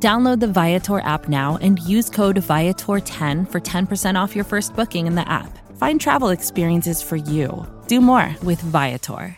[0.00, 5.08] Download the Viator app now and use code Viator10 for 10% off your first booking
[5.08, 5.58] in the app.
[5.76, 7.66] Find travel experiences for you.
[7.88, 9.36] Do more with Viator.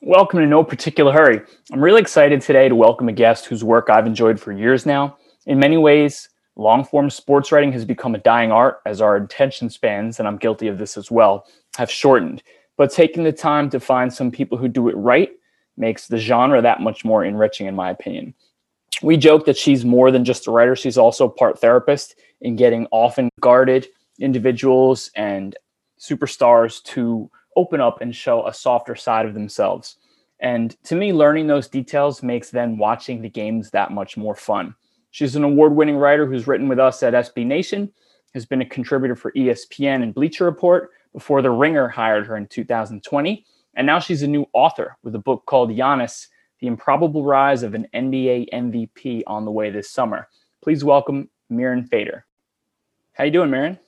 [0.00, 1.40] Welcome to No Particular Hurry.
[1.72, 5.16] I'm really excited today to welcome a guest whose work I've enjoyed for years now.
[5.46, 6.28] In many ways,
[6.60, 10.36] long form sports writing has become a dying art as our attention spans, and I'm
[10.36, 11.46] guilty of this as well,
[11.76, 12.42] have shortened.
[12.76, 15.30] But taking the time to find some people who do it right
[15.76, 18.34] makes the genre that much more enriching, in my opinion.
[19.02, 22.86] We joke that she's more than just a writer, she's also part therapist in getting
[22.90, 23.86] often guarded
[24.18, 25.56] individuals and
[25.98, 29.96] superstars to open up and show a softer side of themselves.
[30.40, 34.74] And to me, learning those details makes then watching the games that much more fun.
[35.10, 37.90] She's an award winning writer who's written with us at SB Nation,
[38.34, 42.46] has been a contributor for ESPN and Bleacher Report before The Ringer hired her in
[42.46, 43.44] 2020.
[43.74, 46.28] And now she's a new author with a book called Giannis,
[46.60, 50.28] The Improbable Rise of an NBA MVP on the way this summer.
[50.62, 52.24] Please welcome Mirin Fader.
[53.12, 53.78] How you doing, Mirin?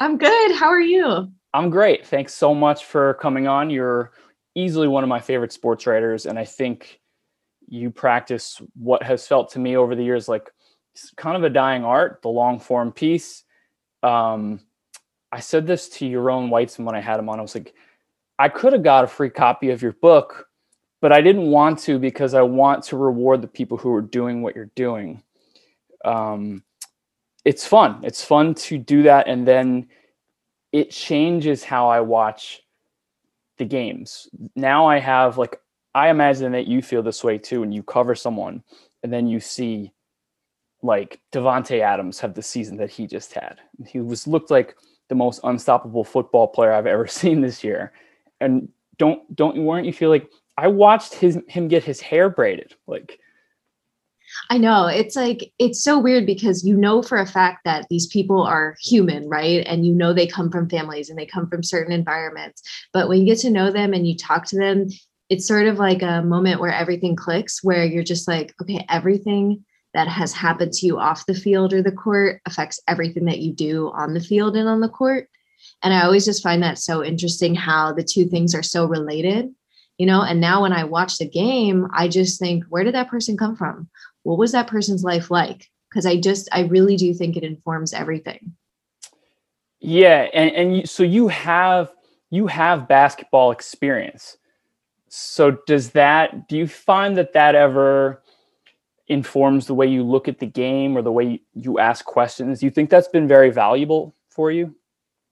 [0.00, 0.52] I'm good.
[0.56, 1.30] How are you?
[1.52, 2.04] I'm great.
[2.04, 3.70] Thanks so much for coming on.
[3.70, 4.12] You're
[4.56, 7.00] easily one of my favorite sports writers, and I think
[7.68, 10.50] you practice what has felt to me over the years like
[11.16, 13.44] kind of a dying art, the long form piece.
[14.02, 14.60] Um,
[15.32, 17.38] I said this to your Yaron Weitzman when I had him on.
[17.38, 17.74] I was like,
[18.38, 20.48] I could have got a free copy of your book,
[21.00, 24.42] but I didn't want to because I want to reward the people who are doing
[24.42, 25.22] what you're doing.
[26.04, 26.62] Um,
[27.44, 28.00] it's fun.
[28.02, 29.88] It's fun to do that, and then
[30.72, 32.62] it changes how I watch
[33.58, 34.28] the games.
[34.56, 35.60] Now I have like
[35.94, 38.62] I imagine that you feel this way too, and you cover someone,
[39.02, 39.92] and then you see
[40.82, 43.60] like Davante Adams have the season that he just had.
[43.86, 44.76] He was looked like
[45.08, 47.92] the most unstoppable football player I've ever seen this year.
[48.40, 48.68] And
[48.98, 53.18] don't don't weren't you feel like I watched his him get his hair braided like
[54.50, 58.06] I know it's like it's so weird because you know for a fact that these
[58.06, 59.64] people are human, right?
[59.66, 62.62] And you know they come from families and they come from certain environments.
[62.92, 64.88] But when you get to know them and you talk to them,
[65.28, 69.64] it's sort of like a moment where everything clicks, where you're just like, okay, everything
[69.94, 73.52] that has happened to you off the field or the court affects everything that you
[73.52, 75.28] do on the field and on the court.
[75.82, 79.54] And I always just find that so interesting how the two things are so related,
[79.96, 80.22] you know.
[80.22, 83.56] And now when I watch the game, I just think, where did that person come
[83.56, 83.88] from?
[84.24, 85.70] What was that person's life like?
[85.88, 88.54] Because I just, I really do think it informs everything.
[89.80, 91.92] Yeah, and and you, so you have
[92.30, 94.38] you have basketball experience
[95.14, 98.22] so does that do you find that that ever
[99.06, 102.66] informs the way you look at the game or the way you ask questions do
[102.66, 104.74] you think that's been very valuable for you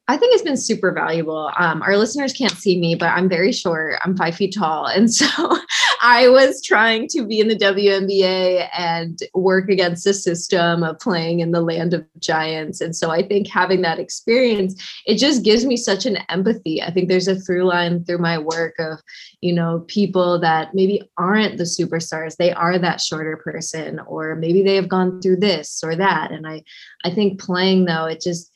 [0.08, 1.50] I think it's been super valuable.
[1.56, 4.00] Um, our listeners can't see me, but I'm very short.
[4.04, 4.86] I'm five feet tall.
[4.86, 5.26] And so
[6.04, 11.38] I was trying to be in the WNBA and work against the system of playing
[11.38, 12.80] in the land of giants.
[12.80, 14.74] And so I think having that experience,
[15.06, 16.82] it just gives me such an empathy.
[16.82, 18.98] I think there's a through line through my work of,
[19.40, 22.36] you know, people that maybe aren't the superstars.
[22.36, 26.32] They are that shorter person, or maybe they have gone through this or that.
[26.32, 26.64] And I,
[27.04, 28.50] I think playing though, it just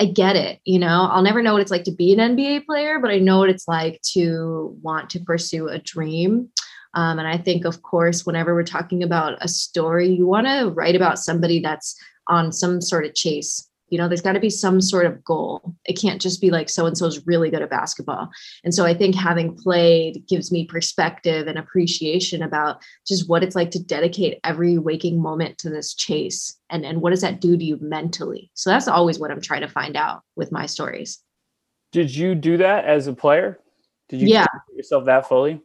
[0.00, 0.60] I get it.
[0.64, 3.18] You know, I'll never know what it's like to be an NBA player, but I
[3.18, 6.48] know what it's like to want to pursue a dream.
[6.94, 10.70] Um, and I think, of course, whenever we're talking about a story, you want to
[10.70, 11.96] write about somebody that's
[12.26, 15.74] on some sort of chase you know, there's got to be some sort of goal.
[15.84, 18.30] It can't just be like so and so's really good at basketball.
[18.64, 23.56] And so I think having played gives me perspective and appreciation about just what it's
[23.56, 27.56] like to dedicate every waking moment to this chase and, and what does that do
[27.56, 28.50] to you mentally.
[28.54, 31.18] So that's always what I'm trying to find out with my stories.
[31.92, 33.58] Did you do that as a player?
[34.08, 34.46] Did you yeah.
[34.74, 35.60] yourself that fully?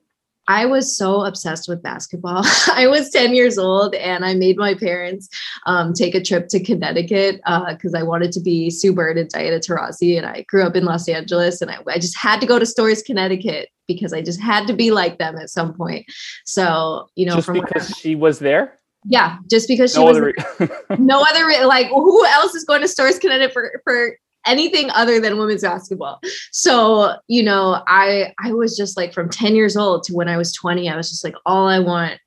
[0.47, 2.43] I was so obsessed with basketball.
[2.71, 5.29] I was 10 years old and I made my parents
[5.65, 9.29] um, take a trip to Connecticut because uh, I wanted to be Sue Bird and
[9.29, 10.17] Diana Taurasi.
[10.17, 12.65] And I grew up in Los Angeles and I, I, just had to go to
[12.65, 16.05] Storrs, Connecticut because I just had to be like them at some point.
[16.45, 18.79] So, you know, just from because she was there?
[19.07, 22.81] Yeah, just because she no was other re- no other like who else is going
[22.81, 26.19] to Storrs Connecticut for, for anything other than women's basketball.
[26.51, 30.37] So, you know, I I was just like from 10 years old to when I
[30.37, 32.19] was 20, I was just like all I want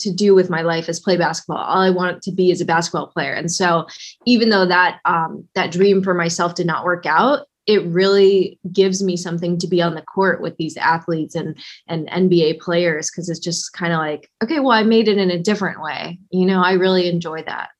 [0.00, 1.58] to do with my life is play basketball.
[1.58, 3.32] All I want to be is a basketball player.
[3.32, 3.86] And so
[4.26, 9.02] even though that um that dream for myself did not work out, it really gives
[9.02, 11.56] me something to be on the court with these athletes and
[11.88, 15.30] and NBA players because it's just kind of like, okay, well, I made it in
[15.30, 16.18] a different way.
[16.30, 17.70] You know, I really enjoy that.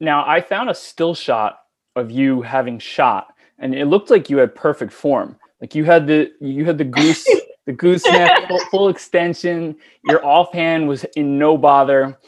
[0.00, 1.59] Now, I found a still shot
[1.96, 5.36] of you having shot, and it looked like you had perfect form.
[5.60, 7.26] Like you had the you had the goose
[7.66, 9.76] the gooseneck full, full extension.
[10.04, 12.18] Your offhand was in no bother.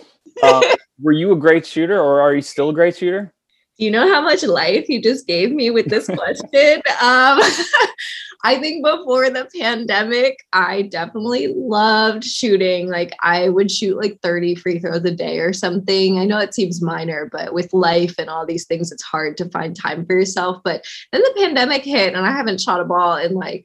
[0.43, 0.63] Uh,
[1.01, 3.33] were you a great shooter, or are you still a great shooter?
[3.79, 6.83] you know how much life you just gave me with this question?
[7.01, 7.41] um,
[8.45, 12.89] I think before the pandemic, I definitely loved shooting.
[12.89, 16.19] Like I would shoot like 30 free throws a day or something.
[16.19, 19.49] I know it seems minor, but with life and all these things, it's hard to
[19.51, 20.61] find time for yourself.
[20.65, 23.65] But then the pandemic hit and I haven't shot a ball in like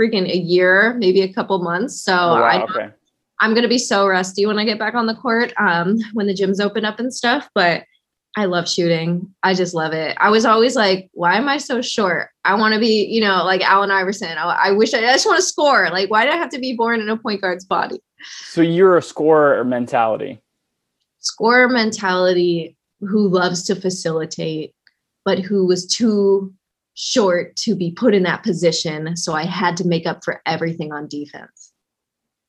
[0.00, 2.00] freaking a year, maybe a couple months.
[2.02, 2.94] So oh, wow, I okay.
[3.40, 6.34] I'm gonna be so rusty when I get back on the court, um, when the
[6.34, 7.48] gyms open up and stuff.
[7.54, 7.84] But
[8.38, 9.34] I love shooting.
[9.42, 10.16] I just love it.
[10.20, 12.30] I was always like, why am I so short?
[12.44, 14.38] I want to be, you know, like Allen Iverson.
[14.38, 15.90] I, I wish I, I just want to score.
[15.90, 18.00] Like, why do I have to be born in a point guard's body?
[18.44, 20.40] So you're a scorer mentality.
[21.18, 24.72] Scorer mentality who loves to facilitate,
[25.24, 26.54] but who was too
[26.94, 29.16] short to be put in that position.
[29.16, 31.72] So I had to make up for everything on defense.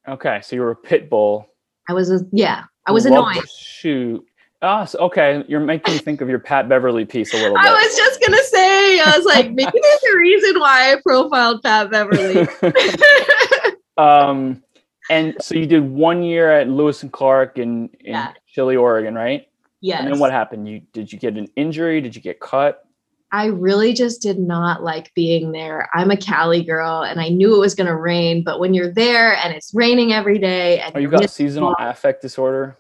[0.07, 0.39] Okay.
[0.43, 1.47] So you were a pit bull.
[1.89, 3.41] I was a, yeah, I was annoying.
[3.57, 4.23] Shoot
[4.61, 5.43] Oh, so, okay.
[5.47, 7.65] You're making me think of your Pat Beverley piece a little bit.
[7.65, 11.63] I was just gonna say, I was like, maybe there's a reason why I profiled
[11.63, 12.47] Pat Beverley.
[13.97, 14.61] um,
[15.09, 18.33] and so you did one year at Lewis and Clark in in yeah.
[18.47, 19.47] Chile, Oregon, right?
[19.81, 20.01] Yes.
[20.01, 20.67] And then what happened?
[20.67, 22.01] You did you get an injury?
[22.01, 22.83] Did you get cut?
[23.31, 25.87] I really just did not like being there.
[25.93, 28.91] I'm a Cali girl and I knew it was going to rain, but when you're
[28.91, 32.75] there and it's raining every day and oh, you got seasonal affect disorder?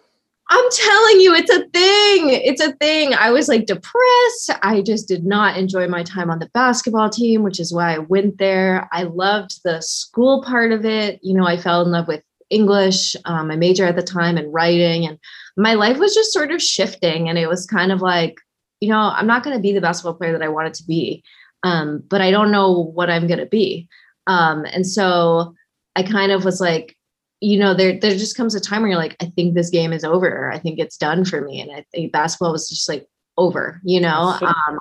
[0.51, 2.29] I'm telling you, it's a thing.
[2.29, 3.13] It's a thing.
[3.13, 4.51] I was like depressed.
[4.63, 7.99] I just did not enjoy my time on the basketball team, which is why I
[7.99, 8.89] went there.
[8.91, 11.19] I loved the school part of it.
[11.21, 14.51] You know, I fell in love with English, um, my major at the time, and
[14.51, 15.05] writing.
[15.05, 15.19] And
[15.55, 17.29] my life was just sort of shifting.
[17.29, 18.39] And it was kind of like,
[18.79, 21.23] you know, I'm not going to be the basketball player that I wanted to be,
[21.61, 23.87] um, but I don't know what I'm going to be.
[24.25, 25.53] Um, and so
[25.95, 26.95] I kind of was like,
[27.41, 29.93] you know, there there just comes a time where you're like, I think this game
[29.93, 30.51] is over.
[30.51, 31.61] I think it's done for me.
[31.61, 33.07] And I think basketball was just like
[33.37, 34.31] over, you know.
[34.31, 34.79] It's so, um,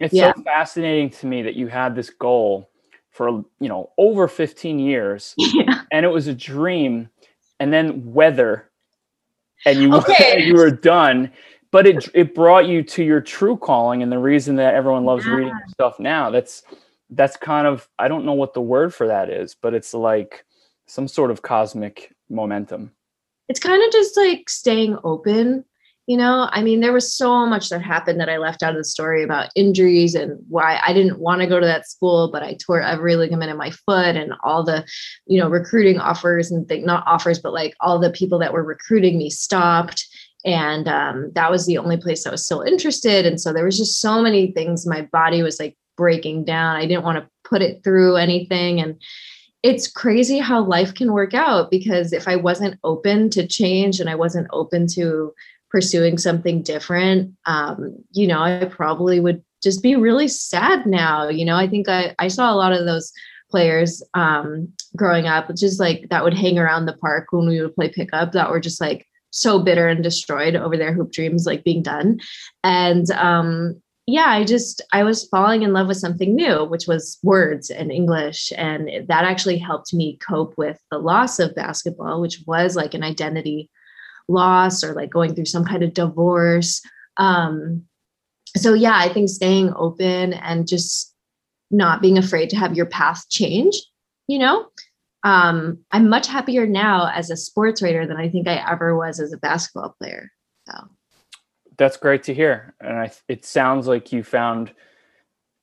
[0.00, 0.32] it's yeah.
[0.34, 2.70] so fascinating to me that you had this goal
[3.10, 5.82] for you know over 15 years yeah.
[5.92, 7.08] and it was a dream
[7.60, 8.70] and then weather
[9.66, 10.42] and you okay.
[10.46, 11.30] you were done
[11.70, 15.26] but it it brought you to your true calling and the reason that everyone loves
[15.26, 15.32] yeah.
[15.32, 16.62] reading stuff now that's
[17.10, 20.44] that's kind of i don't know what the word for that is but it's like
[20.86, 22.92] some sort of cosmic momentum.
[23.48, 25.64] It's kind of just like staying open.
[26.06, 28.76] You know, I mean, there was so much that happened that I left out of
[28.76, 32.42] the story about injuries and why I didn't want to go to that school, but
[32.42, 34.84] I tore every ligament in my foot and all the,
[35.26, 38.64] you know, recruiting offers and think not offers, but like all the people that were
[38.64, 40.04] recruiting me stopped
[40.44, 43.26] and um, that was the only place I was still interested.
[43.26, 44.86] And so there was just so many things.
[44.86, 46.76] My body was like breaking down.
[46.76, 49.00] I didn't want to put it through anything, and
[49.62, 54.10] it's crazy how life can work out because if I wasn't open to change and
[54.10, 55.32] I wasn't open to
[55.70, 61.28] pursuing something different, um, you know, I probably would just be really sad now.
[61.28, 63.12] You know, I think I, I saw a lot of those
[63.50, 67.74] players um, growing up, just like that would hang around the park when we would
[67.74, 71.64] play pickup that were just like so bitter and destroyed over their hoop dreams like
[71.64, 72.20] being done.
[72.64, 77.18] And um, yeah, I just I was falling in love with something new, which was
[77.22, 82.42] words and English, and that actually helped me cope with the loss of basketball, which
[82.46, 83.70] was like an identity
[84.28, 86.82] loss or like going through some kind of divorce.
[87.16, 87.84] Um,
[88.56, 91.14] so yeah, I think staying open and just
[91.70, 93.76] not being afraid to have your path change,
[94.26, 94.66] you know.
[95.24, 99.20] Um, I'm much happier now as a sports writer than I think I ever was
[99.20, 100.30] as a basketball player.
[101.78, 104.72] That's great to hear, and I, it sounds like you found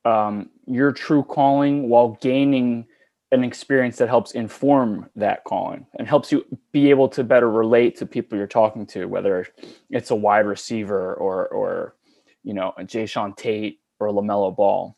[0.05, 2.87] um, your true calling while gaining
[3.31, 7.95] an experience that helps inform that calling and helps you be able to better relate
[7.97, 9.47] to people you're talking to, whether
[9.89, 11.95] it's a wide receiver or or
[12.43, 14.97] you know a Jae'Sean Tate or a LaMelo Ball.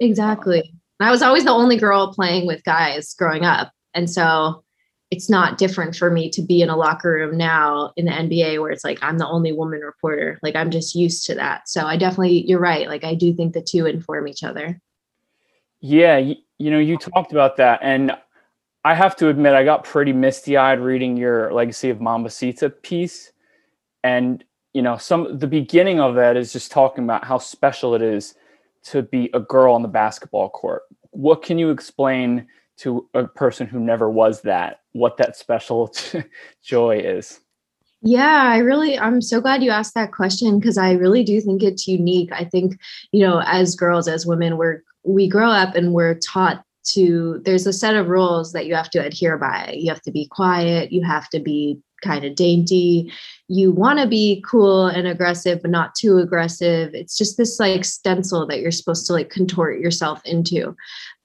[0.00, 0.74] Exactly.
[0.98, 4.64] I was always the only girl playing with guys growing up, and so
[5.10, 8.60] it's not different for me to be in a locker room now in the NBA
[8.60, 10.38] where it's like I'm the only woman reporter.
[10.42, 11.68] Like I'm just used to that.
[11.68, 12.88] So I definitely, you're right.
[12.88, 14.80] Like I do think the two inform each other.
[15.80, 18.12] Yeah, you, you know, you talked about that, and
[18.84, 23.32] I have to admit, I got pretty misty eyed reading your Legacy of Mambacita piece,
[24.04, 28.02] and you know, some the beginning of that is just talking about how special it
[28.02, 28.34] is
[28.84, 30.82] to be a girl on the basketball court.
[31.12, 32.46] What can you explain
[32.80, 34.80] to a person who never was that?
[34.92, 35.92] What that special
[36.62, 37.40] joy is?
[38.02, 41.62] Yeah, I really, I'm so glad you asked that question because I really do think
[41.62, 42.30] it's unique.
[42.32, 42.78] I think,
[43.12, 47.66] you know, as girls, as women, we're we grow up and we're taught to there's
[47.66, 49.74] a set of rules that you have to adhere by.
[49.76, 53.12] You have to be quiet you have to be kind of dainty.
[53.48, 56.94] You want to be cool and aggressive but not too aggressive.
[56.94, 60.74] It's just this like stencil that you're supposed to like contort yourself into.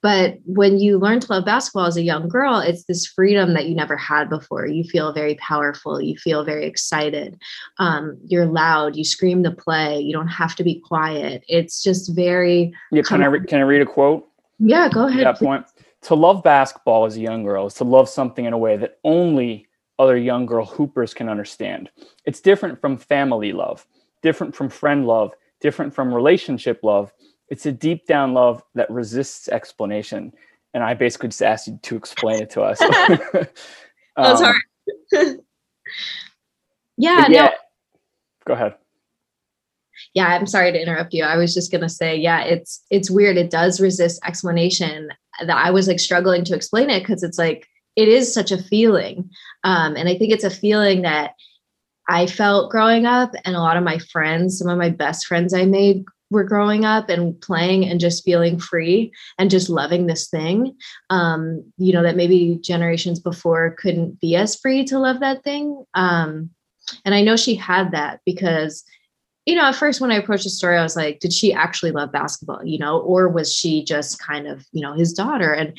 [0.02, 3.66] But when you learn to love basketball as a young girl it's this freedom that
[3.66, 4.66] you never had before.
[4.66, 7.40] You feel very powerful you feel very excited.
[7.78, 11.44] Um, you're loud you scream the play you don't have to be quiet.
[11.48, 15.24] It's just very yeah can i re- can i read a quote yeah go ahead
[15.24, 15.66] that point
[16.02, 18.98] to love basketball as a young girl is to love something in a way that
[19.04, 19.66] only
[19.98, 21.90] other young girl hoopers can understand.
[22.24, 23.86] It's different from family love,
[24.22, 27.12] different from friend love, different from relationship love.
[27.48, 30.32] It's a deep down love that resists explanation.
[30.74, 32.80] And I basically just asked you to explain it to us.
[32.80, 32.88] um,
[34.16, 34.58] oh, sorry.
[36.98, 37.50] yeah, yeah, no.
[38.46, 38.74] Go ahead.
[40.16, 41.24] Yeah, I'm sorry to interrupt you.
[41.24, 43.36] I was just gonna say, yeah, it's it's weird.
[43.36, 45.10] It does resist explanation.
[45.44, 48.62] That I was like struggling to explain it because it's like it is such a
[48.62, 49.28] feeling.
[49.62, 51.32] Um, and I think it's a feeling that
[52.08, 55.52] I felt growing up, and a lot of my friends, some of my best friends
[55.52, 60.30] I made were growing up and playing and just feeling free and just loving this
[60.30, 60.78] thing.
[61.10, 65.84] Um, you know, that maybe generations before couldn't be as free to love that thing.
[65.92, 66.48] Um,
[67.04, 68.82] and I know she had that because,
[69.46, 71.92] you know, at first when I approached the story, I was like, did she actually
[71.92, 75.52] love basketball, you know, or was she just kind of, you know, his daughter?
[75.52, 75.78] And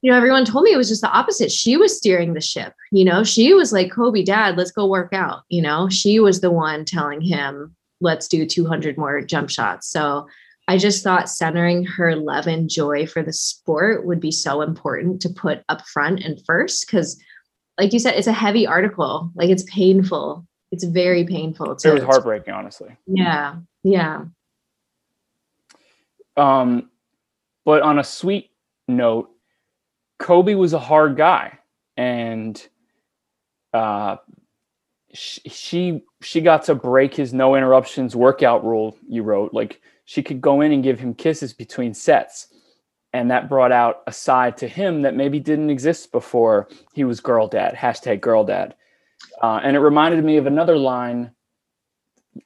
[0.00, 1.50] you know, everyone told me it was just the opposite.
[1.50, 2.74] She was steering the ship.
[2.92, 5.44] You know, she was like, Kobe, dad, let's go work out.
[5.48, 9.88] You know, she was the one telling him, let's do 200 more jump shots.
[9.88, 10.26] So
[10.68, 15.22] I just thought centering her love and joy for the sport would be so important
[15.22, 16.86] to put up front and first.
[16.86, 17.18] Cause,
[17.78, 19.30] like you said, it's a heavy article.
[19.34, 20.46] Like it's painful.
[20.74, 21.76] It's very painful.
[21.76, 22.96] To, it was heartbreaking, honestly.
[23.06, 23.58] Yeah.
[23.84, 24.24] Yeah.
[26.36, 26.90] Um,
[27.64, 28.50] but on a sweet
[28.88, 29.30] note,
[30.18, 31.60] Kobe was a hard guy,
[31.96, 32.60] and
[33.72, 34.16] uh,
[35.12, 38.96] she, she she got to break his no interruptions workout rule.
[39.08, 42.48] You wrote like she could go in and give him kisses between sets,
[43.12, 47.20] and that brought out a side to him that maybe didn't exist before he was
[47.20, 47.76] girl dad.
[47.76, 48.74] Hashtag girl dad,
[49.42, 51.32] uh, and it reminded me of another line.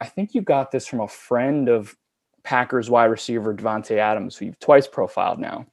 [0.01, 1.97] I think you got this from a friend of
[2.45, 5.67] Packers wide receiver Davante Adams, who you've twice profiled now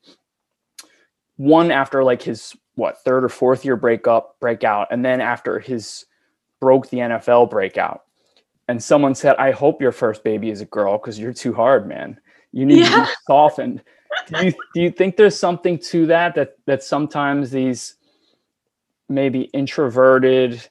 [1.38, 6.06] one after like his what third or fourth year breakup breakout and then after his
[6.60, 8.02] broke the NFL breakout
[8.68, 11.88] and someone said I hope your first baby is a girl cuz you're too hard
[11.88, 12.20] man
[12.52, 12.90] you need yeah.
[12.90, 13.84] to be softened
[14.28, 17.96] do you do you think there's something to that that that sometimes these
[19.10, 20.68] maybe introverted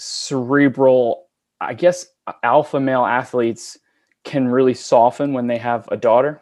[0.00, 1.26] cerebral
[1.60, 2.06] I guess
[2.42, 3.78] alpha male athletes
[4.24, 6.40] can really soften when they have a daughter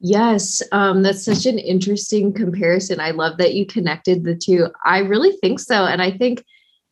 [0.00, 3.00] Yes, um, that's such an interesting comparison.
[3.00, 4.68] I love that you connected the two.
[4.84, 5.86] I really think so.
[5.86, 6.44] And I think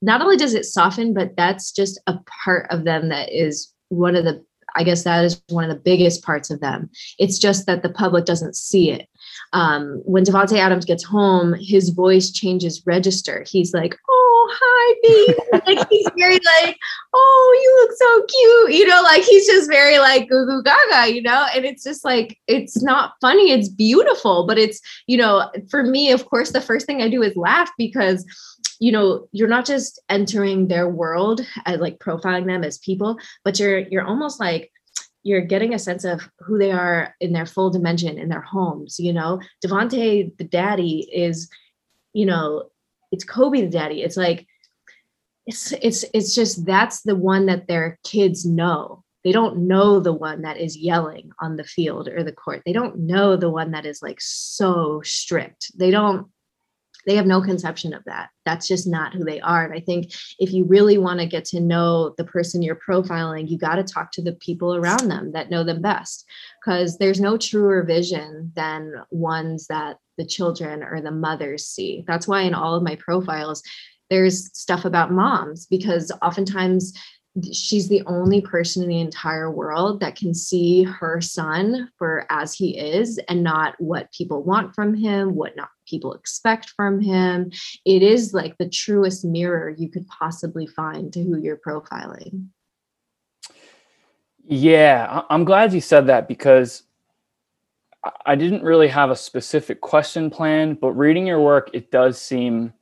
[0.02, 4.16] not only does it soften, but that's just a part of them that is one
[4.16, 4.44] of the,
[4.74, 6.90] I guess that is one of the biggest parts of them.
[7.18, 9.08] It's just that the public doesn't see it.
[9.52, 13.44] Um, when Davante Adams gets home, his voice changes register.
[13.48, 15.38] He's like, oh, hi, baby.
[15.66, 16.76] like he's very like,
[17.14, 18.80] oh, you look so cute.
[18.80, 21.46] You know, like he's just very like goo goo gaga, you know?
[21.54, 23.52] And it's just like, it's not funny.
[23.52, 24.46] It's beautiful.
[24.46, 27.70] But it's, you know, for me, of course, the first thing I do is laugh
[27.78, 28.24] because
[28.78, 33.58] you know you're not just entering their world and like profiling them as people but
[33.58, 34.70] you're you're almost like
[35.22, 38.98] you're getting a sense of who they are in their full dimension in their homes
[38.98, 41.48] you know Davante the daddy is
[42.12, 42.64] you know
[43.12, 44.02] it's Kobe the daddy.
[44.02, 44.46] It's like
[45.46, 49.04] it's it's it's just that's the one that their kids know.
[49.24, 52.62] They don't know the one that is yelling on the field or the court.
[52.64, 55.72] They don't know the one that is like so strict.
[55.76, 56.28] They don't
[57.06, 58.30] they have no conception of that.
[58.44, 59.64] That's just not who they are.
[59.64, 63.48] And I think if you really want to get to know the person you're profiling,
[63.48, 66.24] you got to talk to the people around them that know them best
[66.60, 72.04] because there's no truer vision than ones that the children or the mothers see.
[72.06, 73.62] That's why in all of my profiles,
[74.10, 76.92] there's stuff about moms because oftentimes
[77.52, 82.54] she's the only person in the entire world that can see her son for as
[82.54, 87.50] he is and not what people want from him what not people expect from him
[87.84, 92.46] it is like the truest mirror you could possibly find to who you're profiling
[94.44, 96.84] yeah i'm glad you said that because
[98.24, 102.72] i didn't really have a specific question planned but reading your work it does seem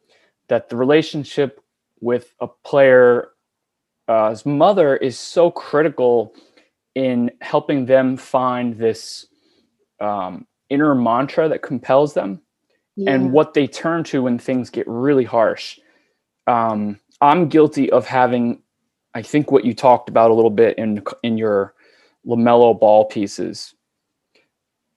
[0.48, 1.60] that the relationship
[2.00, 3.26] with a player's
[4.08, 6.34] uh, mother is so critical
[6.94, 9.26] in helping them find this
[10.00, 12.40] um, inner mantra that compels them
[12.96, 13.12] yeah.
[13.12, 15.78] and what they turn to when things get really harsh.
[16.46, 18.62] Um, I'm guilty of having,
[19.14, 21.74] I think, what you talked about a little bit in in your
[22.26, 23.74] LaMelo Ball pieces,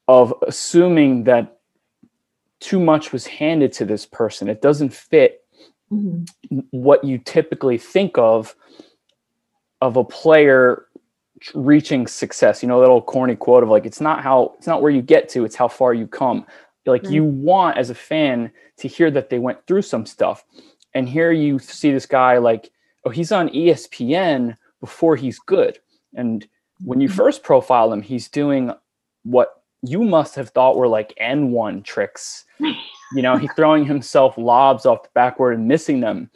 [0.07, 1.59] of assuming that
[2.59, 4.47] too much was handed to this person.
[4.47, 5.45] It doesn't fit
[5.91, 6.59] mm-hmm.
[6.71, 8.55] what you typically think of
[9.81, 10.87] of a player
[11.53, 14.81] reaching success you know that old corny quote of like it's not how it's not
[14.81, 16.43] where you get to it's how far you come
[16.87, 20.45] like you want as a fan to hear that they went through some stuff
[20.95, 22.71] and here you see this guy like
[23.05, 25.77] oh he's on espn before he's good
[26.15, 26.47] and
[26.83, 27.17] when you mm-hmm.
[27.17, 28.71] first profile him he's doing
[29.23, 32.45] what you must have thought were like And1 tricks
[33.13, 36.29] you know he's throwing himself lobs off the backboard and missing them.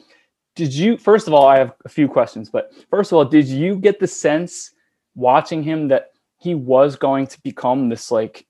[0.54, 3.46] Did you first of all i have a few questions but first of all did
[3.46, 4.72] you get the sense
[5.14, 8.46] watching him that he was going to become this like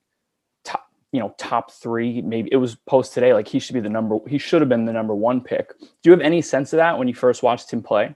[0.63, 2.21] top you know top three?
[2.21, 4.85] Maybe it was post today like he should be the number he should have been
[4.85, 5.77] the number one pick.
[5.79, 8.15] Do you have any sense of that when you first watched him play?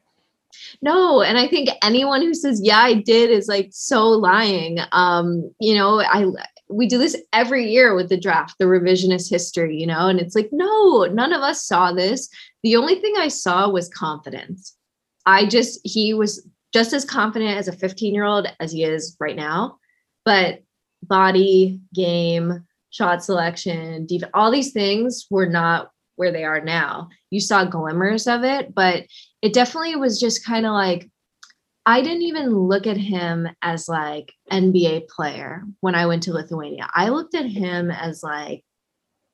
[0.82, 4.80] No and i think anyone who says yeah i did is like so lying.
[4.92, 6.26] Um you know i
[6.70, 10.36] we do this every year with the draft, the revisionist history, you know, and it's
[10.36, 12.30] like, no, none of us saw this.
[12.64, 14.76] The only thing I saw was confidence.
[15.26, 19.16] I just, he was just as confident as a 15 year old as he is
[19.20, 19.78] right now,
[20.26, 20.62] but
[21.04, 27.10] body, game, shot selection, def- all these things were not where they are now.
[27.30, 29.06] You saw glimmers of it, but
[29.42, 31.10] it definitely was just kind of like
[31.88, 36.90] I didn't even look at him as like NBA player when I went to Lithuania.
[36.94, 38.66] I looked at him as like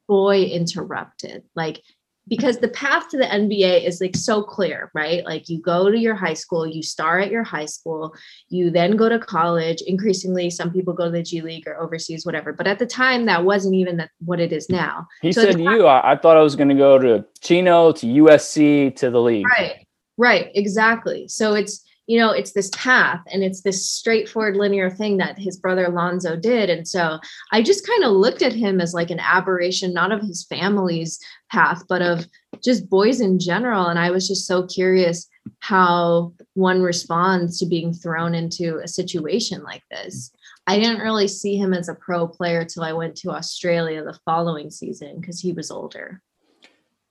[0.07, 1.43] boy interrupted.
[1.55, 1.81] Like
[2.27, 5.25] because the path to the NBA is like so clear, right?
[5.25, 8.15] Like you go to your high school, you star at your high school,
[8.49, 9.81] you then go to college.
[9.81, 12.53] Increasingly, some people go to the G League or overseas, whatever.
[12.53, 15.07] But at the time, that wasn't even that, what it is now.
[15.23, 15.87] He so said you.
[15.87, 19.47] I, I thought I was going to go to Chino, to USC, to the league.
[19.47, 19.85] Right,
[20.17, 21.27] right, exactly.
[21.27, 25.57] So it's you know it's this path and it's this straightforward linear thing that his
[25.57, 26.69] brother Lonzo did.
[26.69, 27.19] And so
[27.51, 31.19] I just kind of looked at him as like an aberration not of his family's
[31.51, 32.25] path but of
[32.63, 33.87] just boys in general.
[33.87, 35.27] And I was just so curious
[35.59, 40.31] how one responds to being thrown into a situation like this.
[40.67, 44.17] I didn't really see him as a pro player till I went to Australia the
[44.25, 46.21] following season because he was older.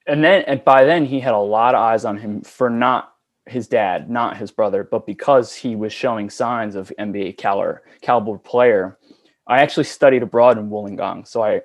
[0.07, 3.12] And then and by then he had a lot of eyes on him for not
[3.47, 8.39] his dad, not his brother, but because he was showing signs of NBA caliber caliber
[8.39, 8.99] player,
[9.47, 11.27] I actually studied abroad in Wollongong.
[11.27, 11.63] So I,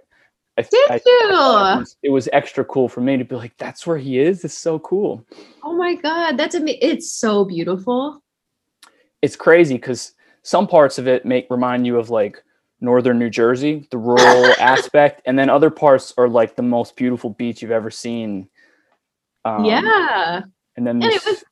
[0.58, 1.20] I did I, you?
[1.22, 4.44] It was, it was, extra cool for me to be like, that's where he is.
[4.44, 5.24] It's so cool.
[5.63, 6.80] Oh my god, that's amazing!
[6.82, 8.24] It's so beautiful.
[9.22, 12.44] It's crazy because some parts of it make remind you of like
[12.82, 17.30] northern New Jersey, the rural aspect, and then other parts are like the most beautiful
[17.32, 18.50] beach you've ever seen.
[19.46, 20.42] Um, yeah.
[20.76, 21.44] And then and it was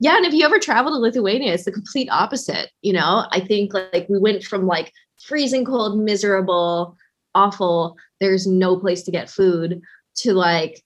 [0.00, 3.26] yeah and if you ever travel to lithuania it's the complete opposite you know?
[3.30, 6.96] I think like we went from like freezing cold miserable
[7.34, 9.80] awful there's no place to get food
[10.16, 10.82] to like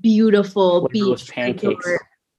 [0.00, 1.88] beautiful beach pancakes.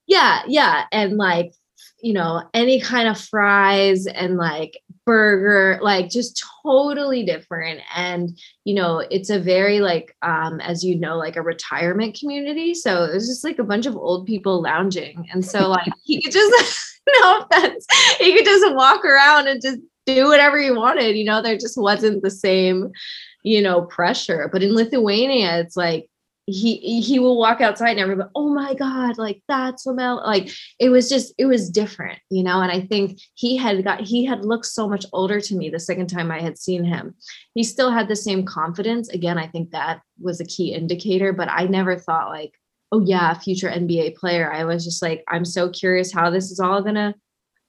[0.07, 1.53] yeah yeah and like
[2.01, 7.81] you know any kind of fries and like burger like just totally different.
[7.95, 12.73] And you know it's a very like um as you know like a retirement community.
[12.73, 15.27] So there's just like a bunch of old people lounging.
[15.31, 17.85] And so like he could just no offense
[18.19, 21.15] he could just walk around and just do whatever he wanted.
[21.15, 22.91] You know there just wasn't the same
[23.43, 24.49] you know pressure.
[24.51, 26.07] But in lithuania it's like
[26.47, 30.49] he he will walk outside and everybody oh my god like that's Lamelo like
[30.79, 34.25] it was just it was different you know and I think he had got he
[34.25, 37.15] had looked so much older to me the second time I had seen him.
[37.53, 39.09] He still had the same confidence.
[39.09, 42.53] Again I think that was a key indicator but I never thought like
[42.91, 44.51] oh yeah future NBA player.
[44.51, 47.13] I was just like I'm so curious how this is all gonna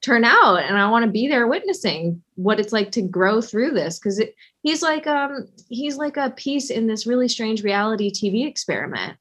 [0.02, 3.70] turn out and i want to be there witnessing what it's like to grow through
[3.70, 4.22] this because
[4.62, 9.16] he's like um he's like a piece in this really strange reality tv experiment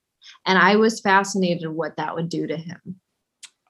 [0.45, 2.79] and i was fascinated what that would do to him.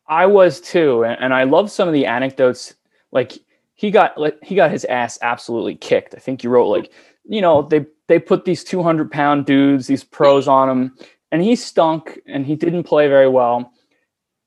[0.07, 2.75] I was too and i love some of the anecdotes
[3.11, 3.37] like
[3.81, 6.13] he got like he got his ass absolutely kicked.
[6.13, 6.91] I think you wrote like
[7.27, 10.95] you know they they put these 200 pound dudes these pros on him
[11.31, 13.73] and he stunk and he didn't play very well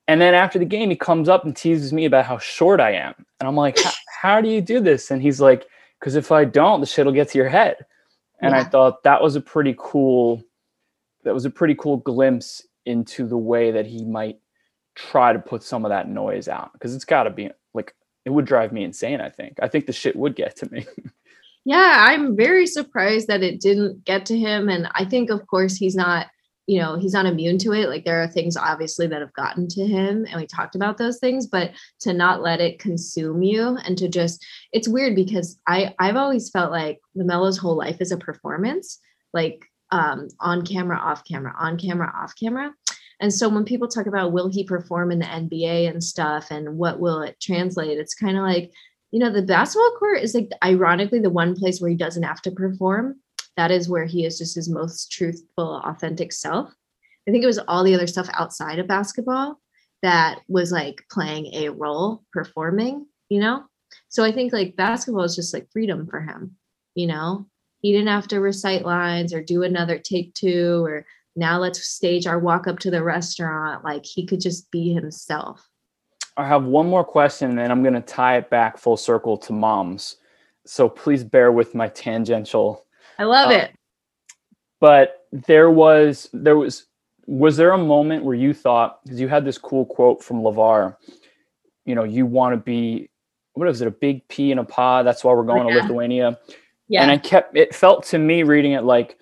[0.07, 2.91] and then after the game, he comes up and teases me about how short I
[2.91, 3.13] am.
[3.39, 3.79] And I'm like,
[4.21, 5.11] how do you do this?
[5.11, 5.65] And he's like,
[5.99, 7.77] because if I don't, the shit'll get to your head.
[8.41, 8.61] And yeah.
[8.61, 10.43] I thought that was a pretty cool,
[11.23, 14.39] that was a pretty cool glimpse into the way that he might
[14.93, 16.73] try to put some of that noise out.
[16.73, 19.57] Because it's got to be like, it would drive me insane, I think.
[19.61, 20.85] I think the shit would get to me.
[21.65, 24.69] yeah, I'm very surprised that it didn't get to him.
[24.69, 26.27] And I think, of course, he's not
[26.67, 27.89] you know he's not immune to it.
[27.89, 31.19] Like there are things obviously that have gotten to him and we talked about those
[31.19, 35.93] things but to not let it consume you and to just it's weird because i
[35.99, 38.99] i've always felt like lamelo's whole life is a performance
[39.33, 42.73] like um on camera off camera on camera off camera.
[43.21, 46.77] And so when people talk about will he perform in the nba and stuff and
[46.77, 48.71] what will it translate it's kind of like
[49.11, 52.41] you know the basketball court is like ironically the one place where he doesn't have
[52.41, 53.15] to perform
[53.57, 56.73] that is where he is just his most truthful, authentic self.
[57.27, 59.59] I think it was all the other stuff outside of basketball
[60.01, 63.63] that was like playing a role, performing, you know?
[64.09, 66.55] So I think like basketball is just like freedom for him,
[66.93, 67.47] you know?
[67.81, 72.27] He didn't have to recite lines or do another take two or now let's stage
[72.27, 73.83] our walk up to the restaurant.
[73.83, 75.67] Like he could just be himself.
[76.37, 79.37] I have one more question and then I'm going to tie it back full circle
[79.37, 80.17] to moms.
[80.65, 82.85] So please bear with my tangential
[83.17, 83.75] I love uh, it.
[84.79, 86.85] But there was there was
[87.27, 90.95] was there a moment where you thought because you had this cool quote from LaVar,
[91.85, 93.09] you know, you want to be
[93.53, 95.05] what is it, a big pea in a pod?
[95.05, 95.75] That's why we're going yeah.
[95.75, 96.39] to Lithuania.
[96.87, 97.01] Yeah.
[97.01, 99.17] And I kept it felt to me reading it like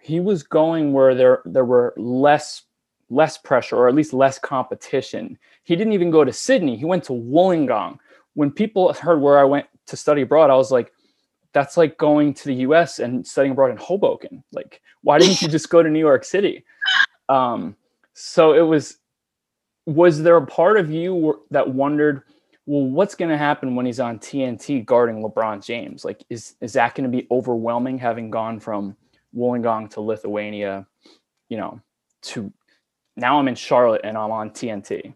[0.00, 2.62] he was going where there there were less
[3.10, 5.38] less pressure or at least less competition.
[5.64, 6.76] He didn't even go to Sydney.
[6.76, 7.98] He went to Wollongong.
[8.34, 10.90] When people heard where I went to study abroad, I was like,
[11.52, 14.42] that's like going to the US and studying abroad in Hoboken.
[14.52, 16.64] Like, why didn't you just go to New York City?
[17.28, 17.76] Um,
[18.14, 18.98] so it was,
[19.86, 22.22] was there a part of you that wondered,
[22.66, 26.04] well, what's going to happen when he's on TNT guarding LeBron James?
[26.04, 28.96] Like, is, is that going to be overwhelming having gone from
[29.34, 30.86] Wollongong to Lithuania,
[31.48, 31.80] you know,
[32.22, 32.52] to
[33.16, 35.14] now I'm in Charlotte and I'm on TNT?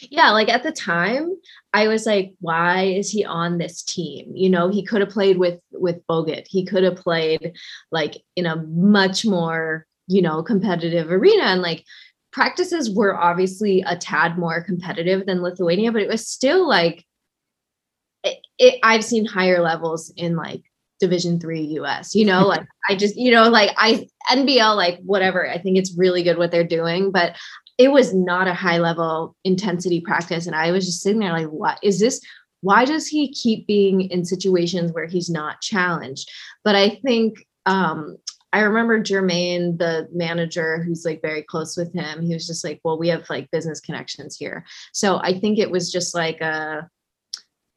[0.00, 1.30] Yeah like at the time
[1.72, 4.32] i was like why is he on this team?
[4.34, 6.46] You know he could have played with with bogut.
[6.48, 7.54] He could have played
[7.90, 11.44] like in a much more you know competitive arena.
[11.44, 11.84] And like
[12.34, 17.06] practices were obviously a tad more competitive than lithuania but it was still like
[18.24, 20.64] it, it, i've seen higher levels in like
[20.98, 25.48] division three us you know like i just you know like i nbl like whatever
[25.48, 27.36] i think it's really good what they're doing but
[27.78, 30.46] it was not a high level intensity practice.
[30.46, 32.20] And I was just sitting there like, what is this?
[32.60, 36.30] Why does he keep being in situations where he's not challenged?
[36.62, 38.16] But I think um,
[38.52, 42.80] I remember Jermaine, the manager who's like very close with him, he was just like,
[42.84, 44.64] well, we have like business connections here.
[44.92, 46.88] So I think it was just like a,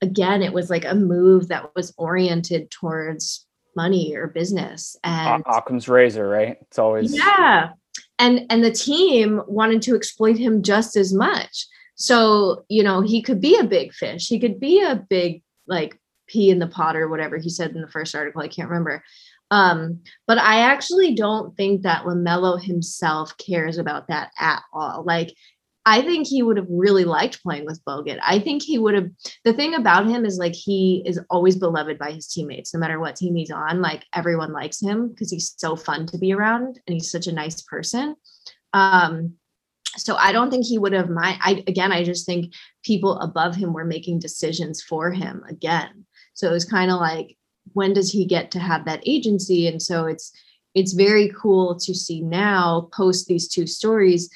[0.01, 5.87] again, it was like a move that was oriented towards money or business and Occam's
[5.87, 6.57] razor, right?
[6.61, 7.69] It's always yeah
[8.19, 11.65] and and the team wanted to exploit him just as much.
[11.95, 14.27] So you know he could be a big fish.
[14.27, 17.81] He could be a big like pea in the pot or whatever he said in
[17.81, 18.41] the first article.
[18.41, 19.03] I can't remember.
[19.49, 25.03] Um but i actually don't think that lamelo himself cares about that at all.
[25.05, 25.33] Like
[25.87, 28.19] I think he would have really liked playing with Bogut.
[28.21, 29.09] I think he would have.
[29.45, 32.99] The thing about him is like he is always beloved by his teammates, no matter
[32.99, 33.81] what team he's on.
[33.81, 37.31] Like everyone likes him because he's so fun to be around and he's such a
[37.31, 38.17] nice person.
[38.73, 39.35] Um,
[39.95, 41.39] so I don't think he would have mind.
[41.41, 46.05] I again, I just think people above him were making decisions for him again.
[46.33, 47.37] So it was kind of like,
[47.71, 49.67] when does he get to have that agency?
[49.67, 50.33] And so it's
[50.75, 54.29] it's very cool to see now post these two stories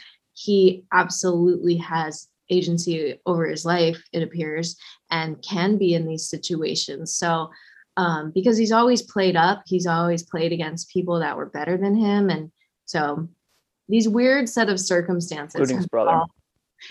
[0.44, 4.76] he absolutely has agency over his life, it appears,
[5.10, 7.14] and can be in these situations.
[7.16, 7.50] So,
[7.98, 11.96] um, because he's always played up, he's always played against people that were better than
[11.96, 12.30] him.
[12.30, 12.52] And
[12.86, 13.28] so,
[13.88, 16.32] these weird set of circumstances, including his brother, all,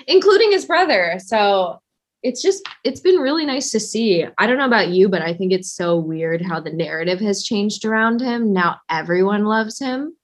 [0.07, 1.19] including his brother.
[1.25, 1.81] So,
[2.23, 4.27] it's just, it's been really nice to see.
[4.37, 7.43] I don't know about you, but I think it's so weird how the narrative has
[7.43, 8.53] changed around him.
[8.53, 10.15] Now everyone loves him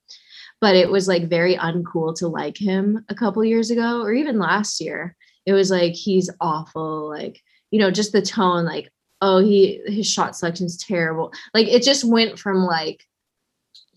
[0.59, 4.39] but it was like very uncool to like him a couple years ago or even
[4.39, 5.15] last year.
[5.45, 7.41] It was like he's awful, like
[7.71, 8.91] you know, just the tone, like,
[9.21, 11.33] oh, he his shot selection is terrible.
[11.53, 13.03] Like it just went from like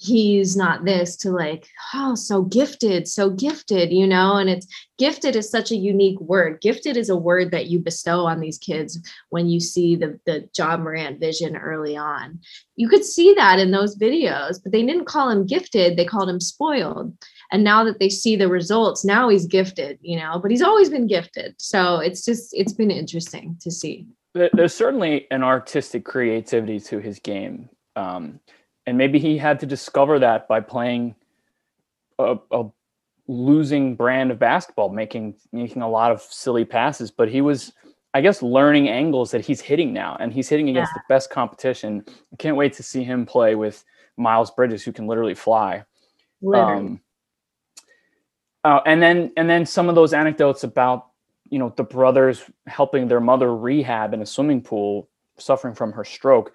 [0.00, 4.36] he's not this to like oh so gifted so gifted you know?
[4.36, 4.66] And it's
[4.98, 6.62] gifted is such a unique word.
[6.62, 10.48] Gifted is a word that you bestow on these kids when you see the the
[10.56, 12.40] Ja Morant vision early on.
[12.76, 16.30] You could see that in those videos but they didn't call him gifted they called
[16.30, 17.14] him spoiled.
[17.52, 20.38] And now that they see the results now he's gifted you know?
[20.40, 21.56] But he's always been gifted.
[21.58, 24.06] So it's just it's been interesting to see.
[24.32, 27.68] There's certainly an artistic creativity to his game.
[27.96, 28.40] Um,
[28.90, 31.14] and maybe he had to discover that by playing
[32.18, 32.64] a, a,
[33.28, 37.12] losing brand of basketball, making making a lot of silly passes.
[37.12, 37.72] But he was,
[38.14, 41.02] I guess, learning angles that he's hitting now, and he's hitting against yeah.
[41.02, 42.04] the best competition.
[42.08, 43.84] I can't wait to see him play with
[44.16, 45.84] Miles Bridges, who can literally fly.
[46.42, 46.86] Literally.
[46.86, 47.00] Um,
[48.64, 51.10] uh, and then and then some of those anecdotes about
[51.48, 56.04] you know the brothers helping their mother rehab in a swimming pool suffering from her
[56.04, 56.52] stroke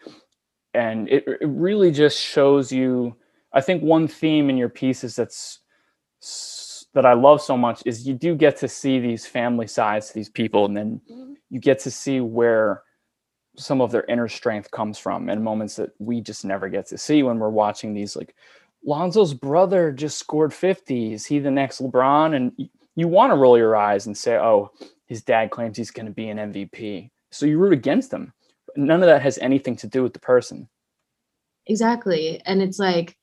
[0.76, 3.16] and it, it really just shows you
[3.54, 5.60] i think one theme in your pieces that's
[6.94, 10.14] that i love so much is you do get to see these family sides to
[10.14, 11.34] these people and then mm-hmm.
[11.50, 12.84] you get to see where
[13.58, 16.98] some of their inner strength comes from in moments that we just never get to
[16.98, 18.36] see when we're watching these like
[18.86, 23.58] lonzo's brother just scored 50 is he the next lebron and you want to roll
[23.58, 24.72] your eyes and say oh
[25.08, 28.34] his dad claims he's going to be an mvp so you root against him
[28.76, 30.68] none of that has anything to do with the person.
[31.68, 32.42] Exactly.
[32.46, 33.18] And it's like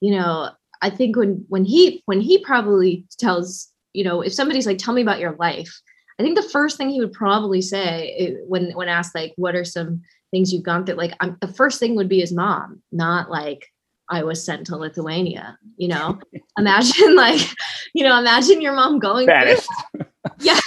[0.00, 0.50] you know
[0.82, 4.94] i think when when he when he probably tells you know if somebody's like tell
[4.94, 5.80] me about your life
[6.18, 9.54] i think the first thing he would probably say eh, when when asked like what
[9.54, 10.96] are some things you've gone through?
[10.96, 13.66] Like I'm, the first thing would be his mom not like
[14.10, 16.18] i was sent to lithuania you know?
[16.58, 17.40] Imagine like
[17.94, 20.04] you know imagine your mom going through.
[20.40, 20.60] yeah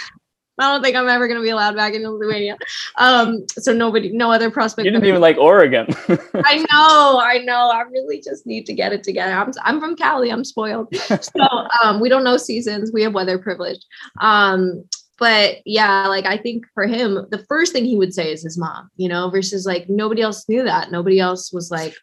[0.59, 2.57] I don't think I'm ever going to be allowed back in Lithuania.
[2.97, 4.85] Um, so nobody, no other prospect.
[4.85, 5.87] You didn't even like Oregon.
[6.35, 7.69] I know, I know.
[7.69, 9.33] I really just need to get it together.
[9.33, 10.31] I'm, I'm from Cali.
[10.31, 10.93] I'm spoiled.
[11.21, 12.91] So um, we don't know seasons.
[12.91, 13.79] We have weather privilege.
[14.21, 14.83] Um,
[15.19, 18.57] but yeah, like I think for him, the first thing he would say is his
[18.57, 20.91] mom, you know, versus like nobody else knew that.
[20.91, 21.95] Nobody else was like,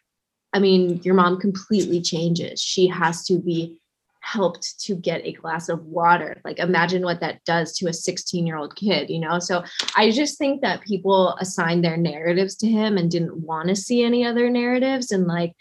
[0.53, 2.61] I mean, your mom completely changes.
[2.61, 3.81] She has to be
[4.21, 6.41] helped to get a glass of water.
[6.43, 9.39] Like imagine what that does to a 16 year old kid, you know?
[9.39, 9.63] So
[9.95, 14.03] I just think that people assigned their narratives to him and didn't want to see
[14.03, 15.11] any other narratives.
[15.11, 15.53] And like,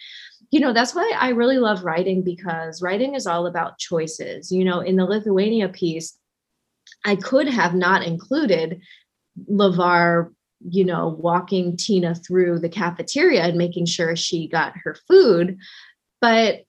[0.51, 4.51] you know, that's why I really love writing because writing is all about choices.
[4.51, 6.19] You know, in the Lithuania piece,
[7.05, 8.81] I could have not included
[9.51, 15.59] LaVar you know, walking Tina through the cafeteria and making sure she got her food.
[16.21, 16.63] But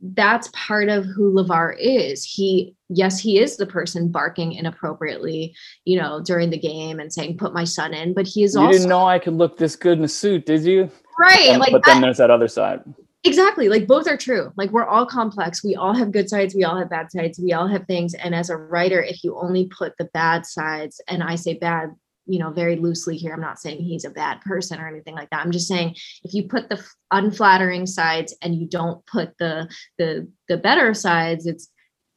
[0.00, 2.24] that's part of who LaVar is.
[2.24, 5.54] He, yes, he is the person barking inappropriately,
[5.84, 8.60] you know, during the game and saying, put my son in, but he is you
[8.60, 8.72] also.
[8.72, 10.90] You didn't know I could look this good in a suit, did you?
[11.18, 11.48] Right.
[11.48, 12.82] And, like, but then there's that other side.
[13.24, 13.68] Exactly.
[13.68, 14.52] Like both are true.
[14.56, 15.62] Like we're all complex.
[15.62, 16.56] We all have good sides.
[16.56, 17.38] We all have bad sides.
[17.38, 18.14] We all have things.
[18.14, 21.94] And as a writer, if you only put the bad sides, and I say bad
[22.26, 25.28] you know very loosely here i'm not saying he's a bad person or anything like
[25.30, 25.44] that.
[25.44, 30.28] I'm just saying if you put the unflattering sides and you don't put the the
[30.48, 31.68] the better sides it's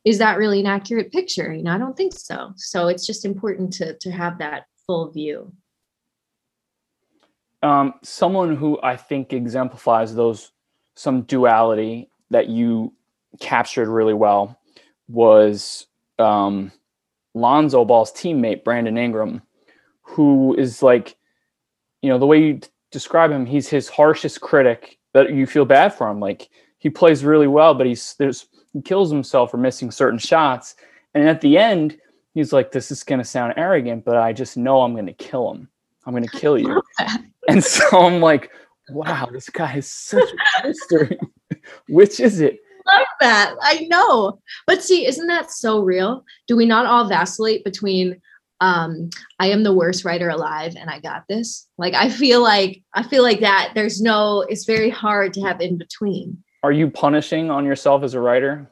[0.03, 1.53] is that really an accurate picture?
[1.53, 2.53] You know i don't think so.
[2.55, 5.51] So it's just important to to have that full view.
[7.63, 10.51] Um, someone who i think exemplifies those
[10.95, 12.93] some duality that you
[13.39, 14.59] captured really well
[15.07, 15.87] was
[16.19, 16.71] um,
[17.33, 19.41] lonzo ball's teammate brandon ingram
[20.05, 21.15] who is like,
[22.01, 22.59] you know, the way you
[22.91, 26.19] describe him, he's his harshest critic that you feel bad for him.
[26.19, 30.75] Like he plays really well, but he's there's he kills himself for missing certain shots.
[31.13, 31.97] And at the end,
[32.33, 35.69] he's like, This is gonna sound arrogant, but I just know I'm gonna kill him.
[36.05, 36.81] I'm gonna kill you.
[37.47, 38.51] And so I'm like,
[38.89, 41.19] wow, this guy is such a history.
[41.87, 42.59] Which is it?
[42.85, 43.55] love that.
[43.61, 44.39] I know.
[44.67, 46.23] But see, isn't that so real?
[46.47, 48.21] Do we not all vacillate between
[48.61, 51.67] um i am the worst writer alive and i got this.
[51.77, 55.61] Like i feel like i feel like that there's no it's very hard to have
[55.61, 56.43] in between.
[56.63, 58.71] Are you punishing on yourself as a writer?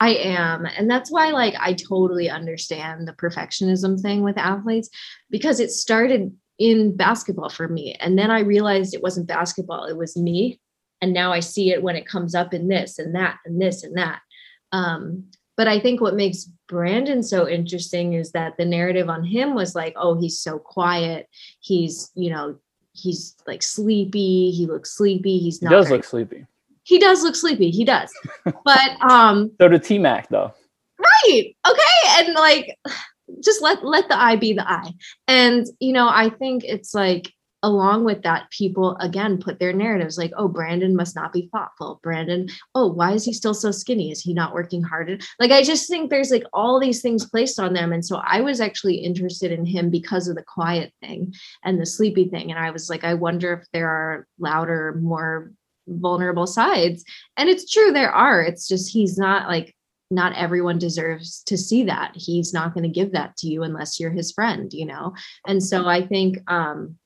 [0.00, 0.66] I am.
[0.66, 4.90] And that's why like i totally understand the perfectionism thing with athletes
[5.30, 7.96] because it started in basketball for me.
[8.00, 10.60] And then i realized it wasn't basketball it was me.
[11.00, 13.82] And now i see it when it comes up in this and that and this
[13.82, 14.20] and that.
[14.72, 19.54] Um but I think what makes Brandon so interesting is that the narrative on him
[19.54, 21.28] was like, oh, he's so quiet.
[21.60, 22.56] He's, you know,
[22.92, 24.50] he's like sleepy.
[24.50, 25.38] He looks sleepy.
[25.38, 25.70] He's not.
[25.70, 26.46] He does very- look sleepy.
[26.84, 27.70] He does look sleepy.
[27.70, 28.12] He does.
[28.64, 30.52] but um so did T Mac though.
[30.98, 31.54] Right.
[31.68, 32.24] Okay.
[32.24, 32.76] And like
[33.40, 34.92] just let let the eye be the eye
[35.26, 37.32] and you know i think it's like
[37.62, 42.00] along with that people again put their narratives like oh brandon must not be thoughtful.
[42.02, 44.10] Brandon oh why is he still so skinny?
[44.10, 47.58] Is he not working hard like i just think there's like all these things placed
[47.58, 47.92] on them.
[47.92, 51.86] And so i was actually interested in him because of the quiet thing and the
[51.86, 52.50] sleepy thing.
[52.50, 55.52] And i was like i wonder if there are louder more
[55.88, 57.04] vulnerable sides.
[57.36, 58.40] And it's true there are.
[58.42, 59.74] It's just he's not like
[60.10, 62.12] not everyone deserves to see that.
[62.14, 65.14] He's not going to give that to you unless you're his friend you know?
[65.46, 66.96] And so i think um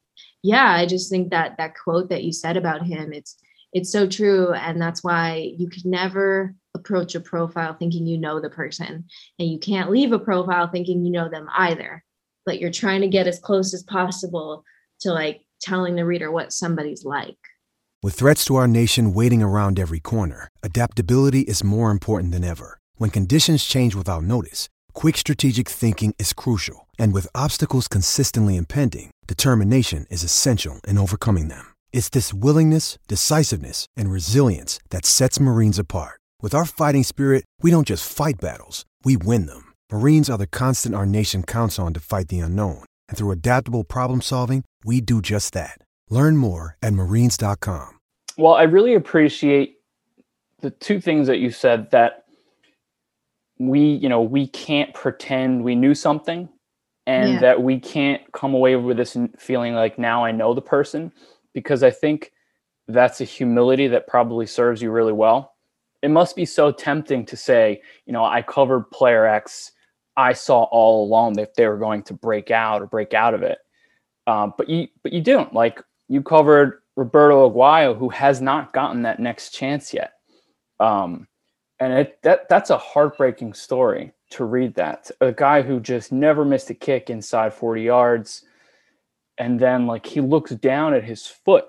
[0.46, 3.36] yeah i just think that that quote that you said about him it's
[3.72, 8.40] it's so true and that's why you can never approach a profile thinking you know
[8.40, 9.04] the person
[9.38, 12.04] and you can't leave a profile thinking you know them either
[12.44, 14.62] but you're trying to get as close as possible
[15.00, 17.38] to like telling the reader what somebody's like
[18.02, 22.78] with threats to our nation waiting around every corner adaptability is more important than ever
[22.98, 26.88] when conditions change without notice, quick strategic thinking is crucial.
[26.98, 31.74] And with obstacles consistently impending, determination is essential in overcoming them.
[31.92, 36.20] It's this willingness, decisiveness, and resilience that sets Marines apart.
[36.40, 39.72] With our fighting spirit, we don't just fight battles, we win them.
[39.90, 42.84] Marines are the constant our nation counts on to fight the unknown.
[43.08, 45.78] And through adaptable problem solving, we do just that.
[46.08, 47.98] Learn more at marines.com.
[48.38, 49.78] Well, I really appreciate
[50.60, 52.24] the two things that you said that
[53.58, 56.48] we you know we can't pretend we knew something
[57.06, 57.40] and yeah.
[57.40, 61.12] that we can't come away with this feeling like now i know the person
[61.52, 62.32] because i think
[62.88, 65.54] that's a humility that probably serves you really well.
[66.02, 69.72] It must be so tempting to say you know i covered player x
[70.16, 73.42] i saw all along that they were going to break out or break out of
[73.42, 73.58] it.
[74.26, 75.52] Um, but you but you don't.
[75.52, 80.12] Like you covered roberto aguayo who has not gotten that next chance yet.
[80.78, 81.26] Um,
[81.80, 86.44] and it that that's a heartbreaking story to read that a guy who just never
[86.44, 88.44] missed a kick inside 40 yards
[89.38, 91.66] and then like he looks down at his foot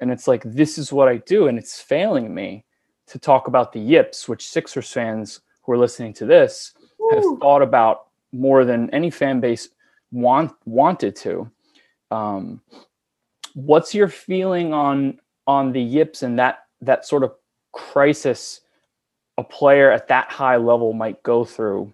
[0.00, 2.64] and it's like this is what i do and it's failing me
[3.06, 7.10] to talk about the yips which sixers fans who are listening to this Ooh.
[7.14, 9.68] have thought about more than any fan base
[10.10, 11.50] want wanted to
[12.10, 12.60] um,
[13.54, 17.34] what's your feeling on on the yips and that that sort of
[17.72, 18.62] crisis
[19.40, 21.92] a player at that high level might go through.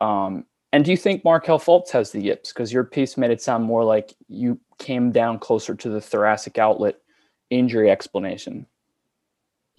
[0.00, 2.52] Um, and do you think Markelle Fultz has the yips?
[2.52, 6.58] Because your piece made it sound more like you came down closer to the thoracic
[6.58, 6.96] outlet
[7.50, 8.66] injury explanation.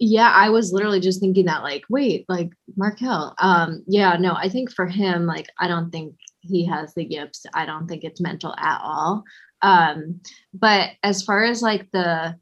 [0.00, 3.34] Yeah, I was literally just thinking that, like, wait, like Markelle.
[3.38, 7.44] Um, yeah, no, I think for him, like, I don't think he has the yips.
[7.54, 9.24] I don't think it's mental at all.
[9.62, 10.20] Um,
[10.54, 12.36] but as far as like the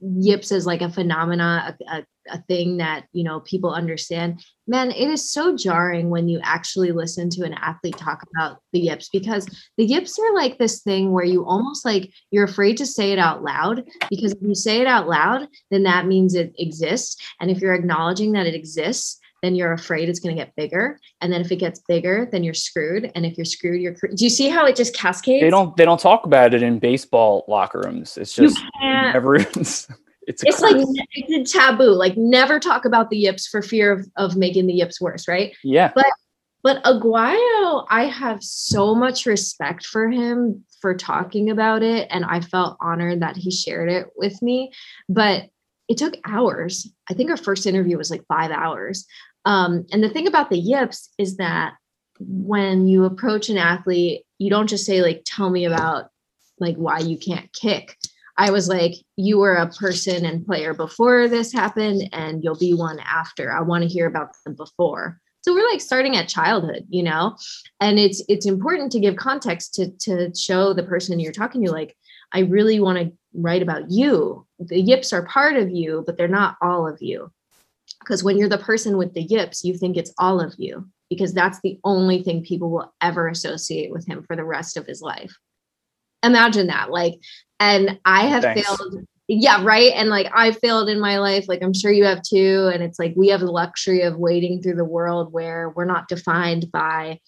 [0.00, 4.44] yips as like a phenomena, a, a a thing that you know people understand.
[4.66, 8.80] Man it is so jarring when you actually listen to an athlete talk about the
[8.80, 12.86] yips because the yips are like this thing where you almost like you're afraid to
[12.86, 16.54] say it out loud because if you say it out loud then that means it
[16.58, 17.16] exists.
[17.40, 21.00] And if you're acknowledging that it exists then you're afraid it's going to get bigger.
[21.20, 23.10] And then if it gets bigger then you're screwed.
[23.14, 25.42] And if you're screwed you're do you see how it just cascades?
[25.42, 28.16] They don't they don't talk about it in baseball locker rooms.
[28.16, 29.88] It's just everyone's
[30.26, 30.76] it's it's like
[31.12, 31.92] it's a taboo.
[31.92, 35.54] Like never talk about the yips for fear of, of making the yips worse, right?
[35.64, 35.92] Yeah.
[35.94, 36.06] But
[36.62, 42.06] but Aguayo, I have so much respect for him for talking about it.
[42.10, 44.72] And I felt honored that he shared it with me.
[45.08, 45.48] But
[45.88, 46.88] it took hours.
[47.10, 49.06] I think our first interview was like five hours.
[49.44, 51.74] Um, and the thing about the yips is that
[52.20, 56.10] when you approach an athlete, you don't just say, like, tell me about
[56.60, 57.96] like why you can't kick
[58.42, 62.74] I was like, you were a person and player before this happened, and you'll be
[62.74, 63.52] one after.
[63.52, 65.20] I want to hear about them before.
[65.42, 67.36] So we're like starting at childhood, you know,
[67.80, 71.70] and it's it's important to give context to to show the person you're talking to,
[71.70, 71.96] like,
[72.32, 74.44] I really want to write about you.
[74.58, 77.30] The yips are part of you, but they're not all of you.
[78.00, 81.32] Because when you're the person with the yips, you think it's all of you because
[81.32, 85.00] that's the only thing people will ever associate with him for the rest of his
[85.00, 85.32] life
[86.22, 87.14] imagine that like
[87.62, 88.66] and i have Thanks.
[88.66, 92.22] failed yeah right and like i failed in my life like i'm sure you have
[92.22, 95.84] too and it's like we have the luxury of wading through the world where we're
[95.84, 97.18] not defined by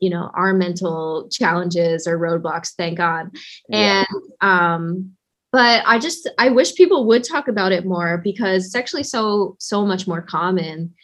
[0.00, 3.28] you know our mental challenges or roadblocks thank god
[3.68, 4.04] yeah.
[4.04, 5.12] and um
[5.50, 9.56] but i just i wish people would talk about it more because it's actually so
[9.58, 10.94] so much more common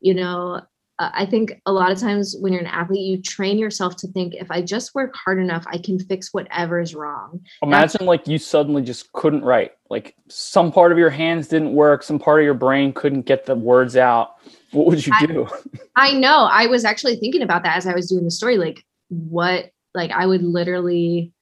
[0.00, 0.60] you know
[1.00, 4.08] uh, I think a lot of times when you're an athlete, you train yourself to
[4.08, 7.40] think if I just work hard enough, I can fix whatever is wrong.
[7.62, 9.72] Imagine That's- like you suddenly just couldn't write.
[9.90, 13.44] Like some part of your hands didn't work, some part of your brain couldn't get
[13.44, 14.36] the words out.
[14.70, 15.48] What would you do?
[15.96, 16.48] I, I know.
[16.50, 18.56] I was actually thinking about that as I was doing the story.
[18.56, 21.32] Like, what, like, I would literally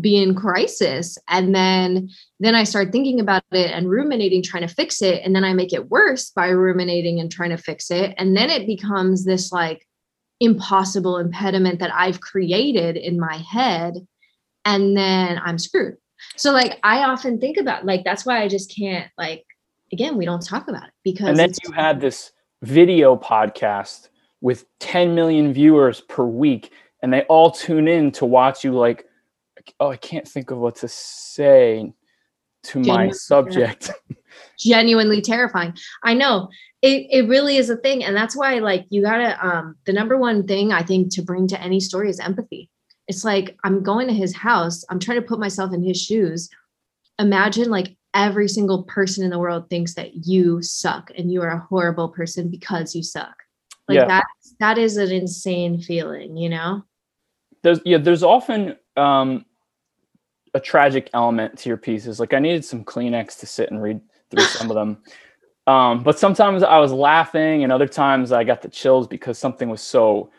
[0.00, 1.18] be in crisis.
[1.28, 2.08] And then
[2.40, 5.22] then i start thinking about it and ruminating trying to fix it.
[5.24, 8.14] And then i make it worse by ruminating and trying to fix it.
[8.16, 9.86] And then it becomes this like
[10.40, 13.94] impossible impediment that i've created in my head.
[14.64, 15.96] And then i'm screwed.
[16.36, 19.44] So like i often think about like that's why i just can't like
[19.92, 22.32] again we don't talk about it because and then you had this
[22.62, 24.08] video podcast
[24.40, 26.72] with 10 million viewers per week
[27.02, 29.04] and they all tune in to watch you like
[29.80, 31.92] oh, I can't think of what to say
[32.64, 33.90] to Genuinely my subject.
[34.58, 35.74] Genuinely terrifying.
[36.02, 36.48] I know
[36.80, 38.04] it, it really is a thing.
[38.04, 41.46] And that's why like you gotta um the number one thing I think to bring
[41.48, 42.68] to any story is empathy.
[43.08, 46.48] It's like I'm going to his house, I'm trying to put myself in his shoes.
[47.18, 51.50] Imagine like every single person in the world thinks that you suck and you are
[51.50, 53.34] a horrible person because you suck.
[53.88, 54.06] Like yeah.
[54.06, 54.24] that
[54.60, 56.84] that is an insane feeling, you know?
[57.62, 59.44] There's yeah, there's often um
[60.54, 62.20] a tragic element to your pieces.
[62.20, 64.00] Like I needed some Kleenex to sit and read
[64.30, 64.98] through some of them.
[65.68, 69.68] Um, but sometimes I was laughing, and other times I got the chills because something
[69.68, 70.32] was so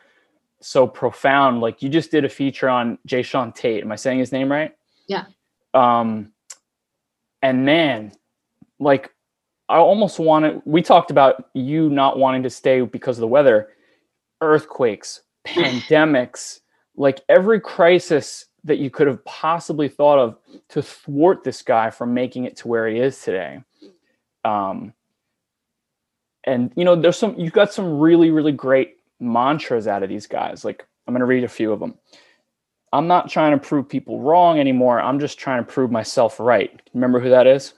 [0.60, 1.62] so profound.
[1.62, 3.84] Like you just did a feature on Jae'Sean Tate.
[3.84, 4.76] Am I saying his name right?
[5.08, 5.26] Yeah.
[5.74, 6.34] Um,
[7.42, 8.12] and man,
[8.80, 9.12] like
[9.70, 10.62] I almost wanted.
[10.66, 13.70] We talked about you not wanting to stay because of the weather,
[14.42, 16.60] earthquakes, pandemics,
[16.96, 20.38] like every crisis that you could have possibly thought of
[20.70, 23.62] to thwart this guy from making it to where he is today.
[24.46, 24.94] Um,
[26.46, 30.28] and you know, there's some you've got some really really great mantras out of these
[30.28, 30.66] guys.
[30.66, 31.96] Like I'm going to read a few of them.
[32.92, 35.02] I'm not trying to prove people wrong anymore.
[35.02, 36.80] I'm just trying to prove myself right.
[36.94, 37.74] Remember who that is?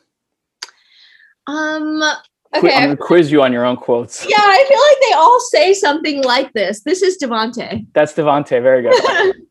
[1.47, 2.01] Um.
[2.55, 2.73] Okay.
[2.73, 4.25] I'm going to quiz you on your own quotes.
[4.29, 6.81] Yeah, I feel like they all say something like this.
[6.83, 7.85] This is Davante.
[7.93, 8.61] That's Davante.
[8.61, 9.35] Very good.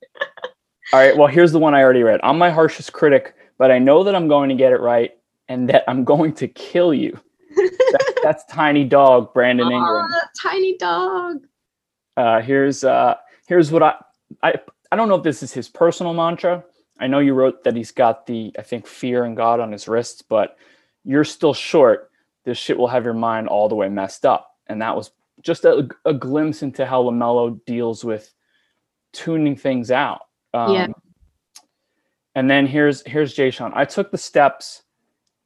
[0.94, 1.16] All right.
[1.16, 2.20] Well, here's the one I already read.
[2.22, 5.10] I'm my harshest critic, but I know that I'm going to get it right
[5.48, 7.18] and that I'm going to kill you.
[7.56, 10.08] that's, that's tiny dog, Brandon Ingram.
[10.40, 11.48] tiny dog.
[12.16, 13.16] Uh, here's uh,
[13.48, 13.96] here's what I
[14.44, 14.54] I
[14.92, 16.62] I don't know if this is his personal mantra.
[17.00, 19.88] I know you wrote that he's got the I think fear and God on his
[19.88, 20.56] wrists, but
[21.02, 22.12] you're still short.
[22.44, 24.58] This shit will have your mind all the way messed up.
[24.68, 25.10] And that was
[25.42, 28.32] just a, a glimpse into how LaMelo deals with
[29.12, 30.20] tuning things out.
[30.54, 30.86] Um, yeah.
[32.34, 33.72] And then here's here's Jae'Sean.
[33.74, 34.82] I took the steps.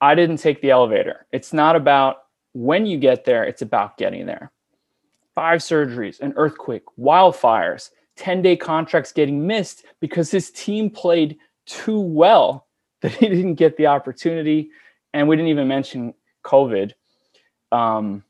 [0.00, 1.26] I didn't take the elevator.
[1.32, 2.18] It's not about
[2.52, 3.44] when you get there.
[3.44, 4.52] It's about getting there.
[5.34, 12.00] Five surgeries, an earthquake, wildfires, 10 day contracts getting missed because his team played too
[12.00, 12.66] well
[13.00, 14.70] that he didn't get the opportunity.
[15.14, 16.92] And we didn't even mention COVID.
[17.72, 18.24] Um,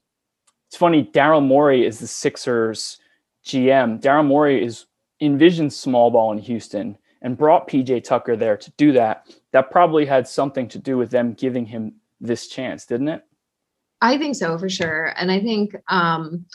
[0.68, 2.98] it's funny, Daryl Morey is the Sixers
[3.44, 4.00] GM.
[4.00, 4.84] Daryl Morey is
[5.20, 10.06] envisioned small ball in Houston and brought PJ Tucker there to do that, that probably
[10.06, 13.22] had something to do with them giving him this chance, didn't it?
[14.00, 15.12] I think so for sure.
[15.16, 16.46] And I think um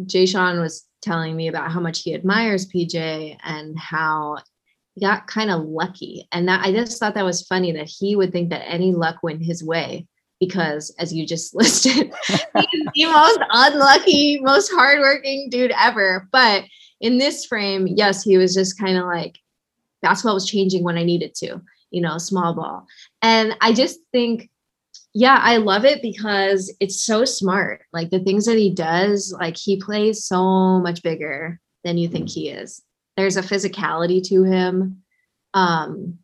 [0.00, 4.38] Jae'Sean was telling me about how much he admires PJ and how
[4.94, 6.26] he got kind of lucky.
[6.32, 9.16] And that I just thought that was funny that he would think that any luck
[9.22, 10.06] went his way
[10.40, 16.28] because as you just listed, he's the most unlucky, most hardworking dude ever.
[16.32, 16.64] But
[17.00, 19.38] in this frame, yes, he was just kind of like
[20.02, 22.86] basketball was changing when I needed to, you know, small ball.
[23.22, 24.50] And I just think,
[25.14, 27.82] yeah, I love it because it's so smart.
[27.92, 32.28] Like the things that he does, like he plays so much bigger than you think
[32.28, 32.82] he is.
[33.16, 35.02] There's a physicality to him.
[35.54, 36.18] Um,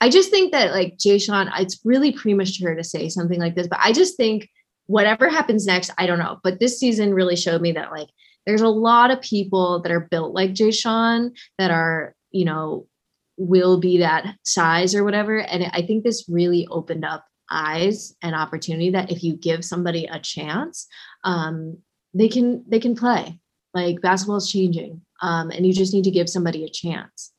[0.00, 3.80] I just think that like Jae'Sean, it's really premature to say something like this, but
[3.82, 4.48] I just think
[4.86, 6.38] whatever happens next, I don't know.
[6.42, 8.08] But this season really showed me that like
[8.48, 12.86] there's a lot of people that are built like Jae'Sean that are, you know,
[13.36, 15.36] will be that size or whatever.
[15.36, 20.06] And I think this really opened up eyes and opportunity that if you give somebody
[20.06, 20.86] a chance,
[21.24, 21.76] um,
[22.14, 23.38] they can they can play.
[23.74, 27.32] Like basketball is changing, um, and you just need to give somebody a chance.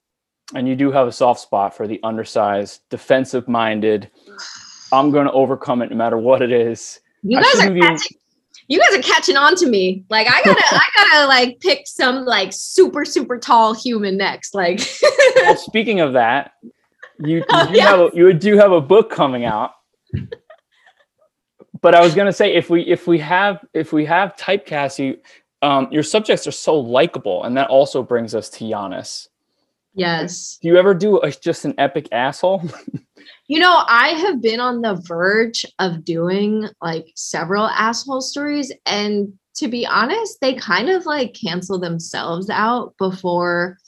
[0.54, 4.12] And you do have a soft spot for the undersized, defensive minded.
[4.94, 7.00] I'm going to overcome it no matter what it is.
[7.24, 8.18] You guys are catching,
[8.70, 10.06] you guys are catching on to me.
[10.10, 14.56] Like I gotta, I gotta like pick some like super, super tall human next.
[14.56, 14.80] Like
[15.36, 16.54] well, speaking of that,
[17.20, 19.72] you, you, oh, have a, you do have a book coming out.
[21.82, 25.18] but I was gonna say if we if we have if we have typecast you,
[25.62, 29.28] um, your subjects are so likable, and that also brings us to Giannis.
[29.96, 30.60] Yes.
[30.62, 32.64] Do you ever do a, just an epic asshole?
[33.50, 38.72] You know, I have been on the verge of doing like several asshole stories.
[38.86, 43.80] And to be honest, they kind of like cancel themselves out before.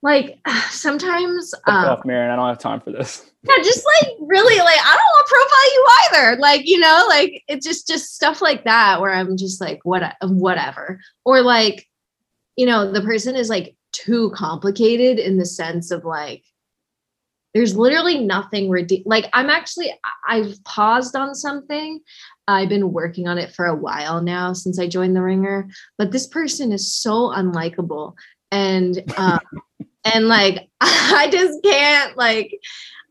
[0.00, 0.38] Like
[0.70, 2.30] sometimes, Fuck um, off, Marion.
[2.30, 3.30] I don't have time for this.
[3.42, 5.88] yeah, just like really, like I don't want to profile you
[6.32, 6.40] either.
[6.40, 10.16] Like you know, like it's just just stuff like that where I'm just like what
[10.22, 11.86] whatever, or like
[12.56, 16.44] you know the person is like too complicated in the sense of like
[17.54, 19.06] there's literally nothing ridiculous.
[19.06, 19.92] Like I'm actually
[20.28, 22.00] I've paused on something.
[22.48, 26.12] I've been working on it for a while now since I joined the Ringer, but
[26.12, 28.14] this person is so unlikable
[28.50, 29.40] and um
[30.04, 32.58] and like I just can't like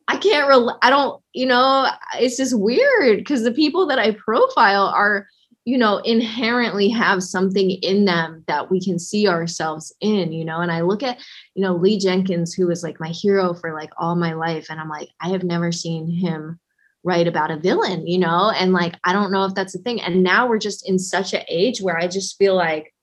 [0.08, 1.88] I can't rel- I don't you know
[2.20, 5.28] it's just weird because the people that I profile are
[5.66, 10.60] you know inherently have something in them that we can see ourselves in you know?
[10.62, 11.20] And I look at
[11.56, 14.80] you know Lee Jenkins who was like my hero for like all my life and
[14.80, 16.60] I'm like I have never seen him
[17.04, 18.52] write about a villain you know?
[18.52, 20.02] And like I don't know if that's a thing.
[20.02, 22.94] And now we're just in such an age where I just feel like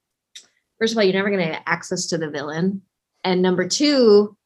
[0.79, 2.81] first of all you're never going to get access to the villain.
[3.23, 4.36] And number two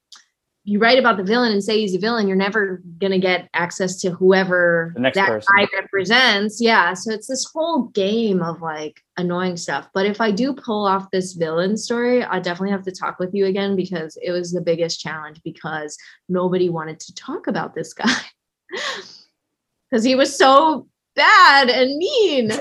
[0.63, 3.99] you write about the villain and say he's a villain, you're never gonna get access
[4.01, 5.53] to whoever The next that person.
[5.57, 6.61] guy represents.
[6.61, 6.93] Yeah.
[6.93, 9.89] So it's this whole game of like annoying stuff.
[9.93, 13.33] But if I do pull off this villain story, I definitely have to talk with
[13.33, 15.97] you again because it was the biggest challenge because
[16.29, 18.13] nobody wanted to talk about this guy.
[19.89, 22.51] Because he was so bad and mean.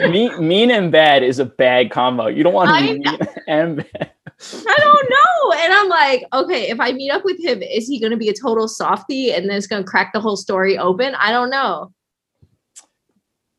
[0.10, 2.28] mean, mean and bad is a bad combo.
[2.28, 4.12] You don't want to be mean and bad.
[4.40, 5.52] I don't know.
[5.64, 8.28] And I'm like, okay, if I meet up with him, is he going to be
[8.28, 11.14] a total softie and then it's going to crack the whole story open?
[11.16, 11.92] I don't know.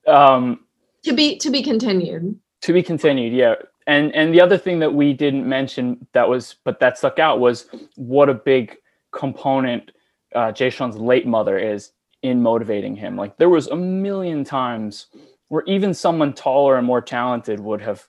[0.08, 0.62] Um,
[1.04, 2.40] To be to be continued.
[2.62, 3.56] to be continued yeah
[3.88, 7.40] and and the other thing that we didn't mention that was but that stuck out
[7.40, 8.76] was what a big
[9.12, 9.92] component
[10.36, 15.08] uh, Jae'Sean's late mother is in motivating him like there was a million times
[15.48, 18.06] where even someone taller and more talented would have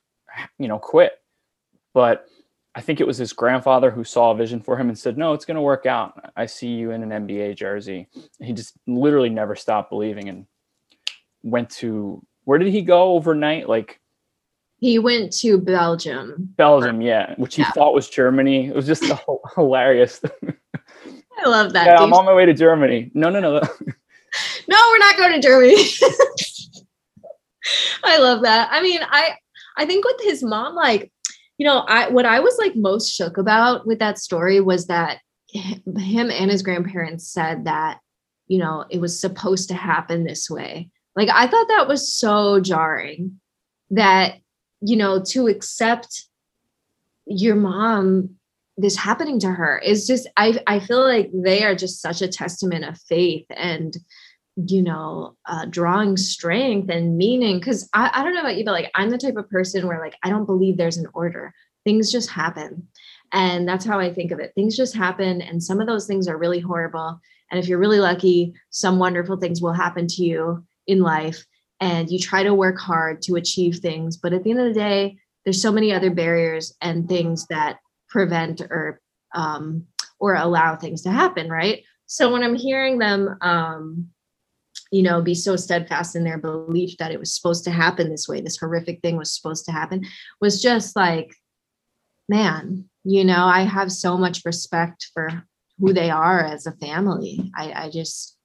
[0.58, 1.12] you know quit
[1.94, 2.26] but
[2.74, 5.32] I think it was his grandfather who saw a vision for him and said, "No,
[5.32, 6.30] it's going to work out.
[6.36, 8.08] I see you in an NBA jersey."
[8.40, 10.46] He just literally never stopped believing and
[11.42, 13.68] went to where did he go overnight?
[13.68, 14.00] Like
[14.78, 16.52] He went to Belgium.
[16.56, 17.70] Belgium, yeah, which he Yeah.
[17.72, 18.68] thought was Germany.
[18.68, 19.04] It was just
[19.56, 20.20] hilarious.
[21.42, 21.86] I love that.
[21.86, 22.06] yeah, dude.
[22.06, 23.10] I'm on my way to Germany.
[23.14, 23.52] No, no, no.
[23.52, 23.60] no,
[24.90, 25.76] we're not going to Germany.
[28.04, 28.68] I love that.
[28.70, 29.32] I mean, I
[29.76, 31.10] I think with his mom, like,
[31.60, 35.18] you know, I what I was like most shook about with that story was that
[35.46, 37.98] him and his grandparents said that,
[38.48, 40.88] you know, it was supposed to happen this way.
[41.14, 43.40] Like I thought that was so jarring
[43.90, 44.36] that,
[44.80, 46.24] you know, to accept
[47.26, 48.36] your mom
[48.78, 52.28] this happening to her is just I I feel like they are just such a
[52.28, 53.94] testament of faith and
[54.56, 58.72] you know uh, drawing strength and meaning because I, I don't know about you but
[58.72, 61.54] like i'm the type of person where like i don't believe there's an order.
[61.82, 62.86] Things just happen.
[63.32, 64.52] And that's how i think of it.
[64.54, 67.20] Things just happen and some of those things are really horrible.
[67.50, 71.44] And if you're really lucky some wonderful things will happen to you in life
[71.80, 74.16] and you try to work hard to achieve things.
[74.16, 77.78] But at the end of the day there's so many other barriers and things that
[78.08, 79.00] prevent or
[79.34, 79.86] um,
[80.18, 81.84] or allow things to happen right?
[82.06, 84.10] So when i'm hearing them um,
[84.90, 88.28] you know be so steadfast in their belief that it was supposed to happen this
[88.28, 90.04] way this horrific thing was supposed to happen
[90.40, 91.34] was just like
[92.28, 95.44] man you know i have so much respect for
[95.80, 97.50] who they are as a family.
[97.56, 98.36] I, I just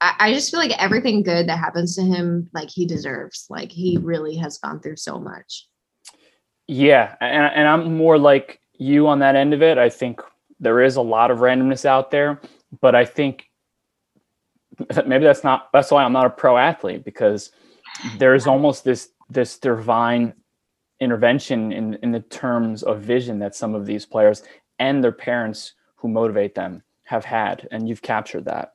[0.00, 3.46] I, I just feel like everything good that happens to him like he deserves.
[3.50, 5.68] Like he really has gone through so much.
[6.66, 9.78] Yeah, and and I'm more like you on that end of it.
[9.78, 10.20] I think
[10.58, 12.40] there is a lot of randomness out there,
[12.80, 13.44] but I think
[15.06, 17.52] maybe that's not that's why I'm not a pro athlete because
[18.18, 20.34] there is almost this this divine
[21.00, 24.42] intervention in in the terms of vision that some of these players
[24.78, 28.74] and their parents who motivate them have had, and you've captured that.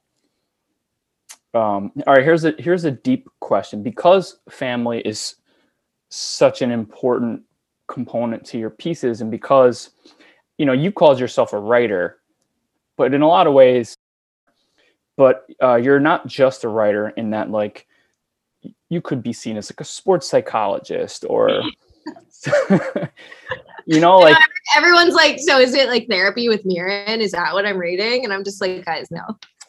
[1.54, 5.36] Um, all right, here's a here's a deep question because family is
[6.10, 7.42] such an important
[7.88, 9.92] component to your pieces, and because
[10.58, 12.20] you know you called yourself a writer,
[12.98, 13.96] but in a lot of ways,
[15.20, 17.86] but uh, you're not just a writer in that like
[18.88, 21.50] you could be seen as like a sports psychologist or
[23.86, 24.38] you know like
[24.78, 28.32] everyone's like so is it like therapy with Mirin is that what i'm reading and
[28.32, 29.22] i'm just like guys no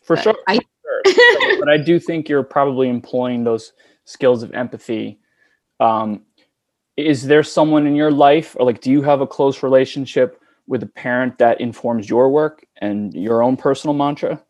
[0.02, 0.60] for but sure I-
[1.04, 1.58] sure.
[1.58, 3.72] but I do think you're probably employing those
[4.04, 5.18] skills of empathy.
[5.78, 6.22] Um,
[6.96, 10.82] is there someone in your life or like do you have a close relationship with
[10.82, 14.42] a parent that informs your work and your own personal mantra?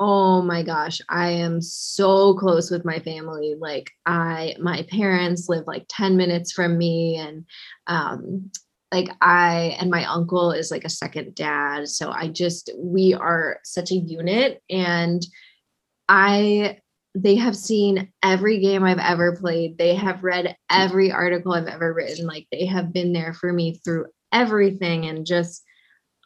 [0.00, 3.56] Oh my gosh, I am so close with my family.
[3.58, 7.44] Like I my parents live like 10 minutes from me and
[7.88, 8.50] um
[8.92, 11.88] like I and my uncle is like a second dad.
[11.88, 15.26] So I just we are such a unit and
[16.08, 16.78] I
[17.14, 19.78] they have seen every game I've ever played.
[19.78, 22.26] They have read every article I've ever written.
[22.26, 25.64] Like they have been there for me through everything and just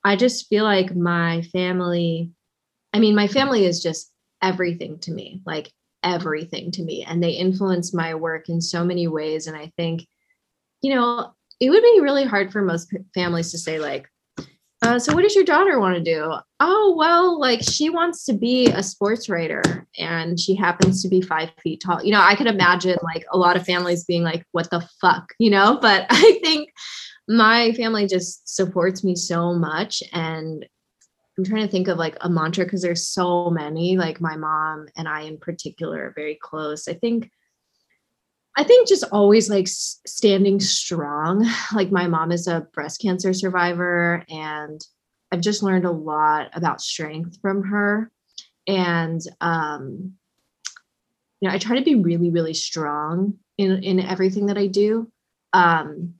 [0.04, 2.32] I just feel like my family
[2.92, 4.12] I mean my family is just
[4.42, 5.40] everything to me.
[5.46, 5.72] Like
[6.02, 10.06] everything to me and they influence my work in so many ways and I think
[10.82, 14.08] you know, it would be really hard for most families to say like
[14.82, 18.32] uh, so what does your daughter want to do oh well like she wants to
[18.32, 22.34] be a sports writer and she happens to be five feet tall you know i
[22.34, 26.04] could imagine like a lot of families being like what the fuck you know but
[26.10, 26.68] i think
[27.28, 30.66] my family just supports me so much and
[31.36, 34.86] i'm trying to think of like a mantra because there's so many like my mom
[34.96, 37.30] and i in particular are very close i think
[38.56, 41.46] I think just always like standing strong.
[41.74, 44.80] Like my mom is a breast cancer survivor, and
[45.30, 48.10] I've just learned a lot about strength from her.
[48.66, 50.12] And um,
[51.40, 55.10] you know, I try to be really, really strong in in everything that I do.
[55.54, 56.14] Um,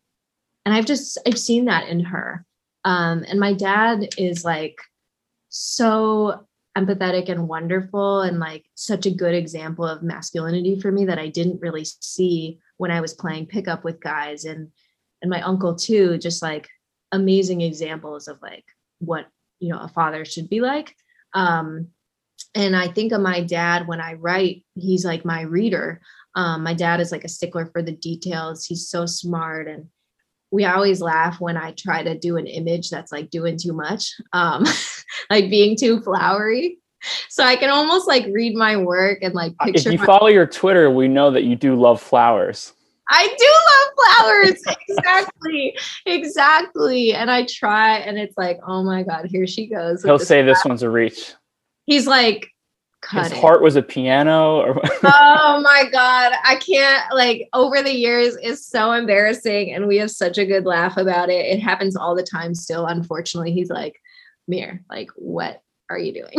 [0.65, 2.47] and I've just I've seen that in her.
[2.85, 4.77] Um, and my dad is like
[5.53, 6.47] so
[6.77, 11.29] empathetic and wonderful and like such a good example of masculinity for me that I
[11.29, 14.47] didn't really see when I was playing pickup with guys.
[14.47, 14.73] And
[15.21, 16.69] and my uncle too just like
[17.13, 18.65] amazing examples of like
[18.99, 19.27] what
[19.61, 20.97] you know a father should be like.
[21.35, 21.89] Um
[22.55, 26.01] and I think of my dad when I write he's like my reader.
[26.35, 28.65] Um my dad is like a stickler for the details.
[28.65, 29.89] He's so smart and
[30.53, 34.13] we always laugh when I try to do an image that's like doing too much,
[34.33, 34.65] um,
[35.31, 36.79] like being too flowery.
[37.29, 39.89] So I can almost like read my work and like picture.
[39.89, 42.75] If you my- follow your Twitter, we know that you do love flowers.
[43.09, 44.77] I do love flowers.
[44.89, 45.77] exactly.
[46.07, 47.15] exactly.
[47.15, 50.03] And I try and it's like, oh my God, here she goes.
[50.05, 50.47] He'll say flower.
[50.47, 51.35] this one's a reach.
[51.87, 52.52] He's like,
[53.03, 53.39] Cut his it.
[53.39, 56.33] heart was a piano or oh my god.
[56.45, 60.65] I can't like over the years is so embarrassing and we have such a good
[60.65, 61.47] laugh about it.
[61.47, 63.53] It happens all the time still unfortunately.
[63.53, 64.01] He's like
[64.47, 66.33] mir like what are you doing?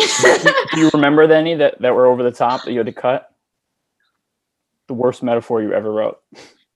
[0.74, 3.30] Do you remember any that that were over the top that you had to cut?
[4.88, 6.20] The worst metaphor you ever wrote.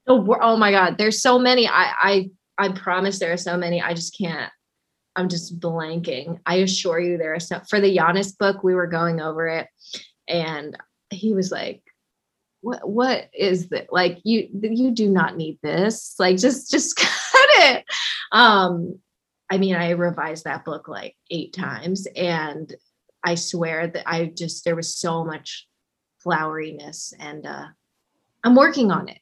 [0.06, 0.98] Oh, oh my god.
[0.98, 1.66] There's so many.
[1.68, 3.82] I i i promise there are so many.
[3.82, 4.52] I just can't
[5.18, 6.40] I'm just blanking.
[6.46, 9.68] I assure you there are some for the Giannis book, we were going over it
[10.28, 10.78] and
[11.10, 11.82] he was like,
[12.62, 13.92] what what is that?
[13.92, 16.16] Like you you do not need this.
[16.20, 17.86] Like just just cut it.
[18.32, 19.00] Um
[19.50, 22.74] I mean, I revised that book like eight times and
[23.24, 25.68] I swear that I just there was so much
[26.24, 27.66] floweriness and uh
[28.44, 29.20] I'm working on it.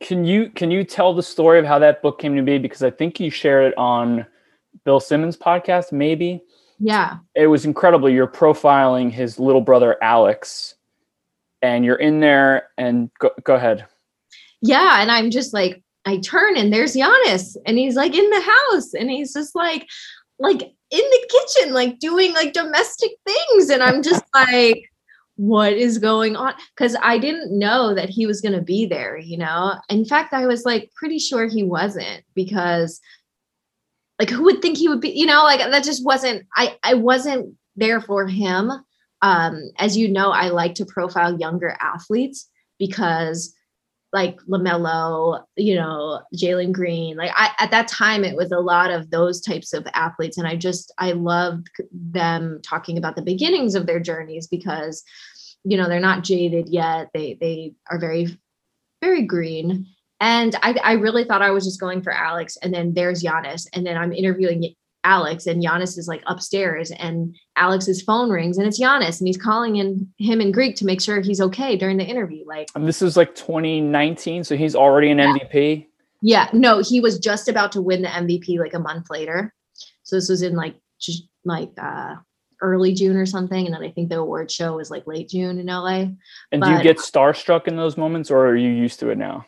[0.00, 2.58] Can you can you tell the story of how that book came to be?
[2.58, 4.26] Because I think you shared it on
[4.84, 6.42] Bill Simmons podcast, maybe.
[6.80, 7.18] Yeah.
[7.34, 8.08] It was incredible.
[8.08, 10.74] You're profiling his little brother Alex,
[11.60, 12.68] and you're in there.
[12.78, 13.86] And go, go ahead.
[14.62, 18.40] Yeah, and I'm just like, I turn and there's Giannis, and he's like in the
[18.40, 19.86] house, and he's just like,
[20.38, 24.84] like in the kitchen, like doing like domestic things, and I'm just like.
[25.36, 26.52] What is going on?
[26.76, 29.72] Because I didn't know that he was going to be there, you know?
[29.88, 33.00] In fact, I was like pretty sure he wasn't because
[34.20, 36.94] like who would think he would be you know like that just wasn't i i
[36.94, 38.70] wasn't there for him
[39.22, 42.48] um as you know i like to profile younger athletes
[42.78, 43.54] because
[44.12, 47.16] like LaMelo, you know, Jalen Green.
[47.16, 50.36] Like I at that time it was a lot of those types of athletes.
[50.36, 55.04] And I just I loved them talking about the beginnings of their journeys because,
[55.64, 57.10] you know, they're not jaded yet.
[57.14, 58.36] They they are very,
[59.00, 59.86] very green.
[60.20, 62.58] And I, I really thought I was just going for Alex.
[62.58, 63.66] And then there's Giannis.
[63.72, 68.66] And then I'm interviewing Alex, and Giannis is like upstairs, and Alex's phone rings, and
[68.66, 71.96] it's Giannis, and he's calling in him in Greek to make sure he's okay during
[71.96, 72.44] the interview.
[72.46, 75.34] Like, and this is like 2019, so he's already an yeah.
[75.34, 75.86] MVP.
[76.22, 79.54] Yeah, no, he was just about to win the MVP like a month later.
[80.02, 82.16] So this was in like just like uh
[82.60, 85.58] early June or something, and then I think the award show was like late June
[85.58, 86.08] in LA.
[86.52, 89.16] And but, do you get starstruck in those moments, or are you used to it
[89.16, 89.46] now?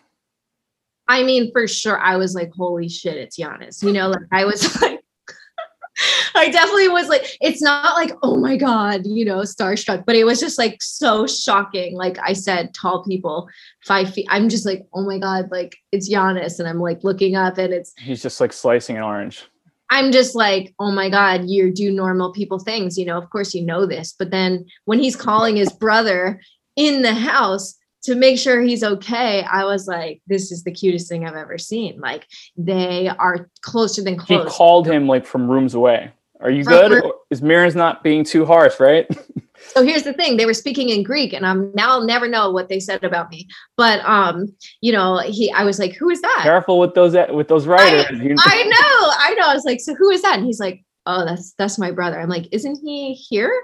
[1.13, 3.83] I mean, for sure, I was like, holy shit, it's Giannis.
[3.83, 4.99] You know, like I was like,
[6.35, 10.25] I definitely was like, it's not like, oh my God, you know, starstruck, but it
[10.25, 11.95] was just like so shocking.
[11.95, 13.47] Like I said, tall people,
[13.85, 14.27] five feet.
[14.31, 16.59] I'm just like, oh my God, like it's Giannis.
[16.59, 19.45] And I'm like looking up and it's he's just like slicing an orange.
[19.91, 22.97] I'm just like, oh my God, you do normal people things.
[22.97, 24.15] You know, of course you know this.
[24.19, 26.41] But then when he's calling his brother
[26.75, 31.09] in the house, to make sure he's okay, I was like, this is the cutest
[31.09, 32.01] thing I've ever seen.
[32.01, 32.27] Like
[32.57, 34.45] they are closer than close.
[34.45, 36.13] He called him like from rooms away.
[36.41, 37.13] Are you from good?
[37.31, 39.07] Is Mirin's not being too harsh, right?
[39.69, 42.51] so here's the thing they were speaking in greek and i'm now I'll never know
[42.51, 43.47] what they said about me
[43.77, 47.49] but um you know he i was like who is that careful with those with
[47.49, 50.47] those writers I, I know i know i was like so who is that and
[50.47, 53.63] he's like oh that's that's my brother i'm like isn't he here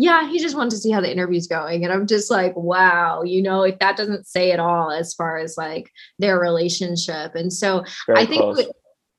[0.00, 1.82] yeah, he just wanted to see how the interview's going.
[1.82, 5.38] And I'm just like, wow, you know, if that doesn't say it all as far
[5.38, 5.90] as like
[6.20, 7.34] their relationship.
[7.34, 8.58] And so Very I think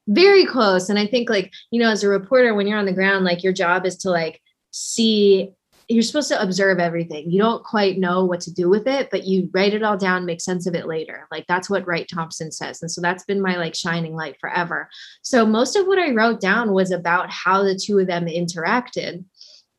[0.07, 0.87] very close.
[0.87, 3.43] And I think like, you know, as a reporter, when you're on the ground, like
[3.43, 5.51] your job is to like see
[5.89, 7.31] you're supposed to observe everything.
[7.31, 10.23] You don't quite know what to do with it, but you write it all down,
[10.23, 11.27] make sense of it later.
[11.31, 12.83] Like that's what Wright Thompson says.
[12.83, 14.87] And so that's been my like shining light forever.
[15.23, 19.25] So most of what I wrote down was about how the two of them interacted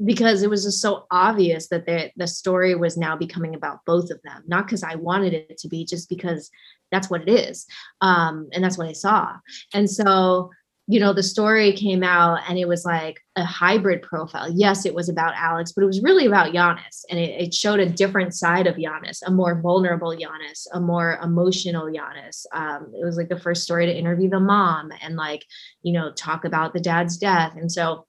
[0.05, 4.11] because it was just so obvious that the, the story was now becoming about both
[4.11, 4.43] of them.
[4.47, 6.51] Not because i wanted it to be just because
[6.91, 7.67] that's what it is
[8.01, 9.37] um, and that's what i saw.
[9.75, 10.51] And so
[10.87, 14.51] you know the story came out and it was like a hybrid profile.
[14.53, 17.79] Yes it was about alex but it was really about Giannis and it, it showed
[17.79, 22.45] a different side of Giannis a more vulnerable Giannis a more emotional Giannis.
[22.53, 25.45] Um, it was like the first story to interview the mom and like
[25.83, 27.53] you know talk about the dad's death.
[27.55, 28.07] And so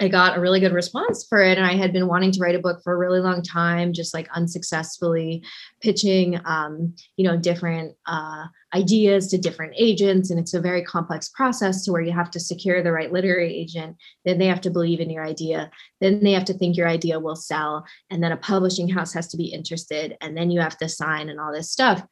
[0.00, 1.58] I got a really good response for it.
[1.58, 4.14] And I had been wanting to write a book for a really long time, just
[4.14, 5.44] like unsuccessfully
[5.82, 10.30] pitching, um, you know, different uh, ideas to different agents.
[10.30, 13.54] And it's a very complex process to where you have to secure the right literary
[13.54, 13.98] agent.
[14.24, 15.70] Then they have to believe in your idea.
[16.00, 17.84] Then they have to think your idea will sell.
[18.08, 20.16] And then a publishing house has to be interested.
[20.22, 22.02] And then you have to sign and all this stuff.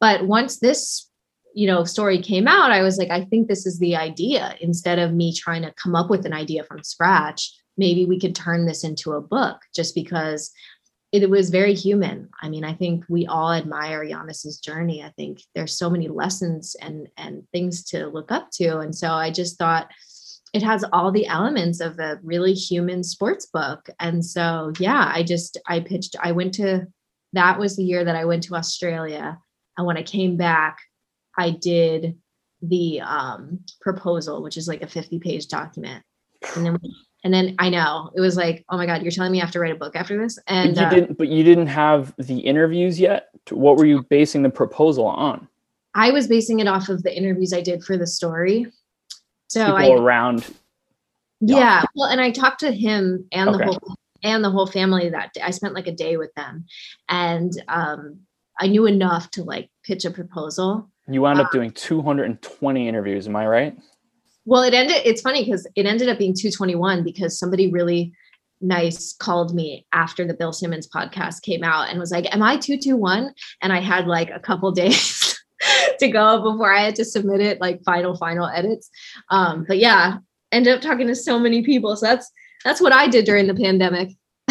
[0.00, 1.07] But once this
[1.58, 4.54] you know story came out i was like i think this is the idea.
[4.60, 8.34] Instead of me trying to come up with an idea from scratch maybe we could
[8.34, 10.52] turn this into a book just because
[11.10, 12.28] it was very human.
[12.42, 15.02] I mean i think we all admire Giannis's journey.
[15.02, 18.78] I think there's so many lessons and and things to look up to.
[18.78, 19.90] And so i just thought
[20.54, 23.90] it has all the elements of a really human sports book.
[23.98, 26.86] And so yeah i just i pitched i went to
[27.32, 29.38] that was the year that i went to australia.
[29.76, 30.78] And when i came back
[31.38, 32.18] I did
[32.60, 36.02] the um, proposal, which is like a 50 page document.
[36.56, 36.78] And then,
[37.24, 39.52] and then I know it was like, oh my God, you're telling me I have
[39.52, 40.38] to write a book after this.
[40.46, 43.28] And but you uh, didn't, but you didn't have the interviews yet.
[43.50, 45.48] What were you basing the proposal on?
[45.94, 48.66] I was basing it off of the interviews I did for the story.
[49.48, 50.54] So People I around.
[51.40, 51.84] Yeah.
[51.94, 53.58] Well, and I talked to him and okay.
[53.58, 55.40] the whole and the whole family that day.
[55.42, 56.66] I spent like a day with them.
[57.08, 58.20] And um,
[58.58, 60.90] I knew enough to like pitch a proposal.
[61.08, 63.76] You wound up um, doing 220 interviews, am I right?
[64.44, 68.12] Well, it ended, it's funny because it ended up being 221 because somebody really
[68.60, 72.56] nice called me after the Bill Simmons podcast came out and was like, Am I
[72.56, 73.32] 221?
[73.62, 75.38] And I had like a couple days
[75.98, 78.90] to go before I had to submit it, like final, final edits.
[79.30, 80.18] Um, but yeah,
[80.52, 81.96] ended up talking to so many people.
[81.96, 82.30] So that's
[82.64, 84.10] that's what I did during the pandemic.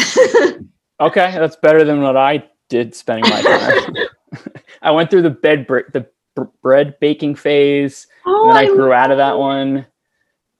[1.00, 3.94] okay, that's better than what I did spending my time.
[4.82, 6.06] I went through the bed the
[6.44, 8.06] bread baking phase.
[8.26, 9.86] Oh, and then I, I grew out of that one.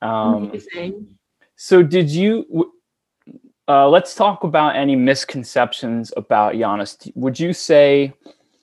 [0.03, 1.19] Um, Amazing.
[1.57, 2.73] So did you?
[3.67, 7.11] Uh, let's talk about any misconceptions about Giannis.
[7.15, 8.15] Would you say,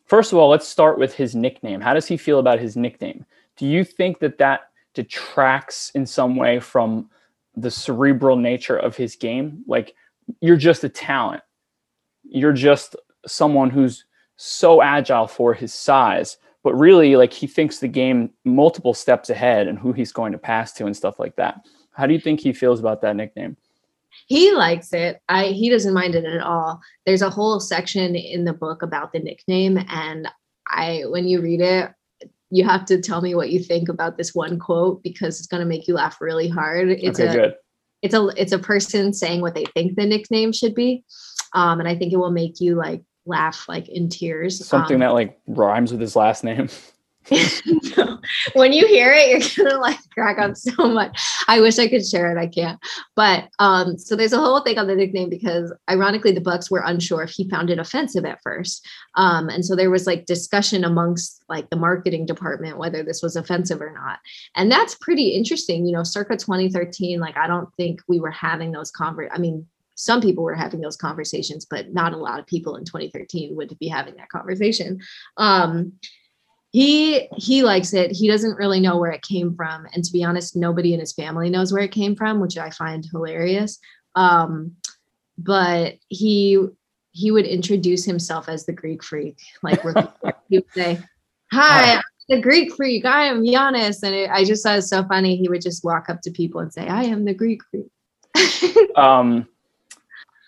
[0.06, 1.80] first of all, let's start with his nickname.
[1.80, 3.26] How does he feel about his nickname?
[3.58, 7.10] Do you think that that detracts in some way from
[7.56, 9.64] the cerebral nature of his game?
[9.68, 9.94] Like
[10.42, 11.44] you're just a talent.
[12.24, 12.96] You're just
[13.28, 14.06] someone who's
[14.38, 19.68] so agile for his size, but really like he thinks the game multiple steps ahead
[19.68, 21.64] and who he's going to pass to and stuff like that.
[21.92, 23.56] How do you think he feels about that nickname?
[24.26, 25.22] He likes it.
[25.30, 26.82] I he doesn't mind it at all.
[27.06, 30.28] There's a whole section in the book about the nickname and
[30.68, 31.92] I when you read it
[32.50, 35.62] you have to tell me what you think about this one quote because it's going
[35.62, 36.90] to make you laugh really hard.
[36.90, 37.56] It's okay, a good.
[38.02, 41.04] it's a it's a person saying what they think the nickname should be.
[41.54, 44.66] Um, and I think it will make you like laugh like in tears.
[44.66, 46.70] Something um, that like rhymes with his last name.
[48.54, 51.20] when you hear it, you're gonna like crack up so much.
[51.48, 52.40] I wish I could share it.
[52.40, 52.80] I can't.
[53.16, 56.84] But um, so there's a whole thing on the nickname because ironically the Bucks were
[56.86, 58.88] unsure if he found it offensive at first.
[59.16, 63.36] Um, and so there was like discussion amongst like the marketing department whether this was
[63.36, 64.20] offensive or not.
[64.56, 65.86] And that's pretty interesting.
[65.88, 69.66] You know, circa 2013, like I don't think we were having those conver I mean,
[69.96, 73.78] some people were having those conversations, but not a lot of people in 2013 would
[73.80, 75.00] be having that conversation.
[75.38, 75.94] Um,
[76.72, 78.12] he he likes it.
[78.12, 79.88] He doesn't really know where it came from.
[79.94, 82.70] And to be honest nobody in his family knows where it came from which i
[82.70, 83.80] find hilarious.
[84.16, 84.76] Um,
[85.38, 86.60] but he
[87.12, 89.82] he would introduce himself as the greek freak like
[90.50, 91.00] he would say
[91.50, 93.06] hi I'm the greek freak.
[93.06, 94.04] I am Giannis.
[94.04, 95.38] And it, i just thought it was so funny.
[95.38, 97.88] He would just walk up to people and say i am the greek freak.
[98.98, 99.48] Um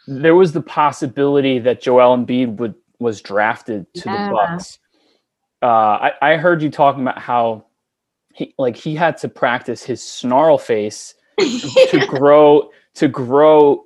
[0.08, 4.28] there was the possibility that joel Embiid would was drafted to yeah.
[4.28, 4.80] the bucks
[5.62, 7.66] uh, I, I heard you talking about how
[8.34, 13.84] he like he had to practice his snarl face to grow to grow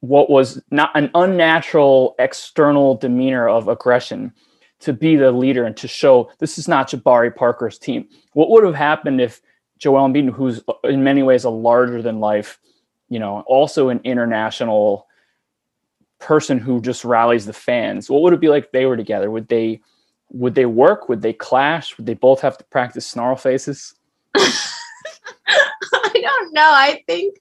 [0.00, 4.32] what was not an unnatural external demeanor of aggression
[4.80, 8.08] to be the leader and to show this is not Jabari Parker's team.
[8.32, 9.42] What would have happened if
[9.78, 12.58] Joel Embiid, who's in many ways a larger than life,
[13.08, 15.06] you know, also an international
[16.20, 18.08] person who just rallies the fans?
[18.08, 19.30] What would it be like if they were together?
[19.30, 19.80] Would they
[20.30, 21.08] would they work?
[21.08, 21.96] Would they clash?
[21.96, 23.94] Would they both have to practice snarl faces?
[24.36, 26.62] I don't know.
[26.62, 27.36] I think,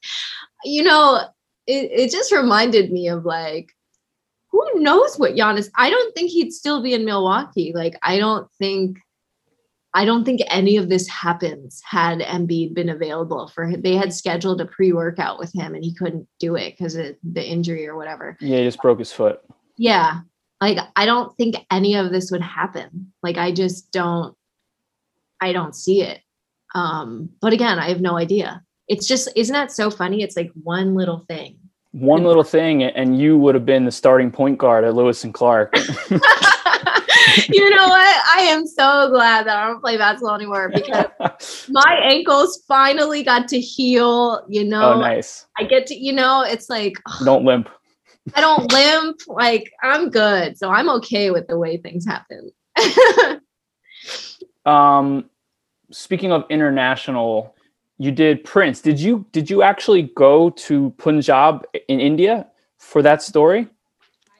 [0.64, 1.22] you know,
[1.68, 3.76] it, it just reminded me of like,
[4.52, 5.70] who knows what Giannis?
[5.76, 7.72] I don't think he'd still be in Milwaukee.
[7.76, 8.98] Like, I don't think,
[9.94, 13.82] I don't think any of this happens had Embiid been available for him.
[13.82, 17.44] They had scheduled a pre-workout with him and he couldn't do it because of the
[17.44, 18.38] injury or whatever.
[18.40, 19.42] Yeah, he just broke his foot.
[19.78, 20.20] Yeah
[20.62, 24.36] like i don't think any of this would happen like i just don't
[25.42, 26.22] i don't see it
[26.76, 30.52] um but again i have no idea it's just isn't that so funny it's like
[30.64, 31.58] one little thing
[31.92, 35.34] one little thing and you would have been the starting point guard at lewis and
[35.34, 35.74] clark
[37.50, 42.00] you know what i am so glad that i don't play basketball anymore because my
[42.04, 46.70] ankles finally got to heal you know oh nice i get to you know it's
[46.70, 47.70] like don't limp
[48.36, 49.18] I don't limp.
[49.28, 50.58] Like I'm good.
[50.58, 52.52] So I'm okay with the way things happen.
[54.66, 55.30] um
[55.92, 57.56] speaking of international,
[57.98, 58.82] you did Prince.
[58.82, 63.68] Did you did you actually go to Punjab in India for that story?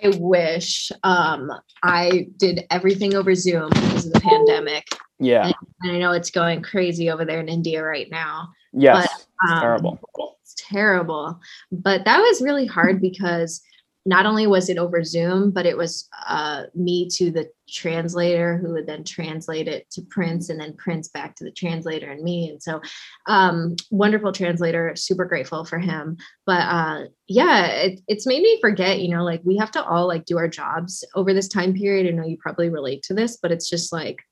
[0.04, 0.92] I wish.
[1.04, 1.52] Um
[1.84, 4.88] I did everything over Zoom because of the pandemic.
[5.20, 5.46] Yeah.
[5.46, 8.50] And, and I know it's going crazy over there in India right now.
[8.74, 9.28] Yes.
[9.42, 10.00] But, um, terrible.
[10.42, 11.40] It's terrible.
[11.72, 13.62] But that was really hard because
[14.06, 18.74] not only was it over Zoom, but it was uh, me to the translator who
[18.74, 22.50] would then translate it to Prince and then Prince back to the translator and me.
[22.50, 22.82] And so,
[23.28, 26.18] um, wonderful translator, super grateful for him.
[26.46, 30.08] But uh, yeah, it, it's made me forget, you know, like we have to all
[30.08, 32.08] like do our jobs over this time period.
[32.08, 34.24] I know you probably relate to this, but it's just like,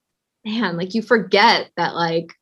[0.46, 2.34] man, like you forget that like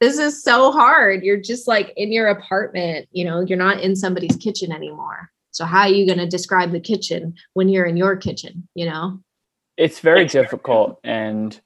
[0.00, 1.22] this is so hard.
[1.22, 5.30] You're just like in your apartment, you know, you're not in somebody's kitchen anymore.
[5.56, 8.84] So how are you going to describe the kitchen when you're in your kitchen, you
[8.84, 9.18] know?
[9.78, 11.58] It's very difficult and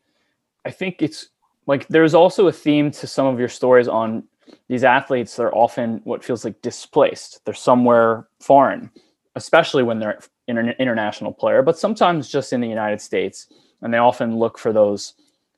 [0.64, 1.30] I think it's
[1.66, 4.22] like there's also a theme to some of your stories on
[4.68, 7.45] these athletes they're often what feels like displaced.
[7.45, 8.93] They're somewhere foreign,
[9.34, 13.49] especially when they're an international player, but sometimes just in the United States.
[13.82, 15.14] And they often look for those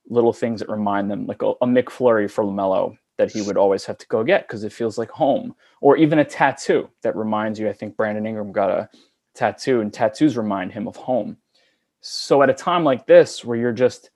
[0.09, 3.85] little things that remind them, like a, a McFlurry for LaMelo that he would always
[3.85, 7.59] have to go get because it feels like home, or even a tattoo that reminds
[7.59, 7.69] you.
[7.69, 8.89] I think Brandon Ingram got a
[9.35, 11.37] tattoo, and tattoos remind him of home.
[12.01, 14.11] So at a time like this, where you're just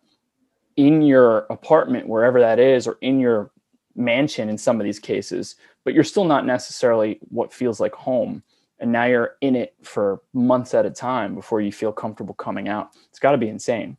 [0.76, 3.50] in your apartment, wherever that is, or in your
[3.94, 8.42] mansion in some of these cases, but you're still not necessarily what feels like home.
[8.78, 12.68] And now you're in it for months at a time before you feel comfortable coming
[12.68, 12.90] out.
[13.08, 13.96] It's got to be insane.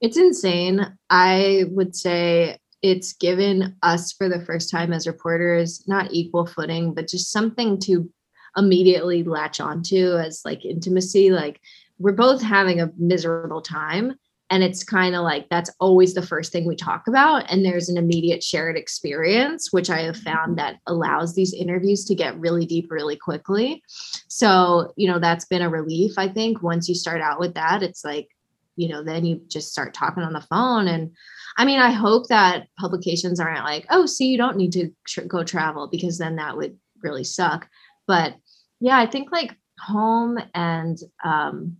[0.00, 0.96] It's insane.
[1.10, 6.94] I would say it's given us for the first time as reporters not equal footing
[6.94, 8.10] but just something to
[8.56, 11.30] immediately latch onto as like intimacy.
[11.30, 11.60] Like
[11.98, 14.14] we're both having a miserable time
[14.48, 17.88] and it's kind of like that's always the first thing we talk about and there's
[17.88, 20.56] an immediate shared experience which i have found mm-hmm.
[20.56, 23.82] that allows these interviews to get really deep really quickly.
[24.28, 26.62] So you know that's been a relief i think.
[26.62, 28.28] Once you start out with that it's like
[28.76, 31.12] you know then you just start talking on the phone and
[31.56, 35.22] I mean, I hope that publications aren't like, oh, see, you don't need to tr-
[35.22, 37.68] go travel because then that would really suck.
[38.06, 38.36] But
[38.80, 41.78] yeah, I think like home and um,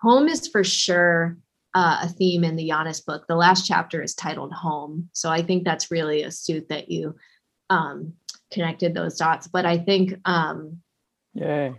[0.00, 1.38] home is for sure
[1.74, 3.24] uh, a theme in the Giannis book.
[3.26, 5.08] The last chapter is titled Home.
[5.12, 7.16] So I think that's really astute that you
[7.70, 8.12] um,
[8.52, 9.48] connected those dots.
[9.48, 10.80] But I think, um,
[11.32, 11.74] yay,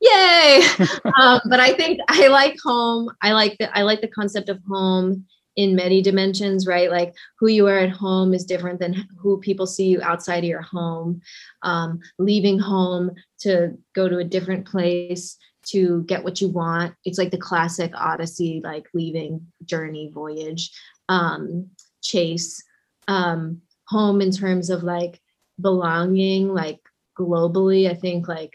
[0.00, 0.62] yay!
[1.20, 3.10] um, but I think I like home.
[3.22, 5.26] I like the I like the concept of home
[5.58, 6.88] in many dimensions, right?
[6.88, 10.48] Like who you are at home is different than who people see you outside of
[10.48, 11.20] your home.
[11.64, 15.36] Um, leaving home to go to a different place
[15.70, 16.94] to get what you want.
[17.04, 20.70] It's like the classic Odyssey, like leaving journey voyage,
[21.08, 21.70] um,
[22.04, 22.62] chase,
[23.08, 25.20] um, home in terms of like
[25.60, 26.78] belonging, like
[27.18, 27.90] globally.
[27.90, 28.54] I think like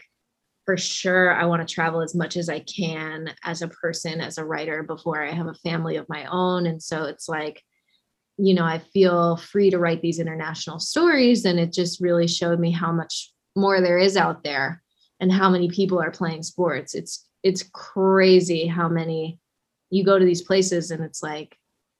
[0.64, 4.38] for sure I want to travel as much as I can as a person, as
[4.38, 6.66] a writer before I have a family of my own.
[6.66, 7.62] And so it's like,
[8.36, 11.44] you know, I feel free to write these international stories.
[11.44, 14.82] And it just really showed me how much more there is out there
[15.20, 16.94] and how many people are playing sports.
[16.94, 19.38] It's it's crazy how many
[19.90, 21.56] you go to these places and it's like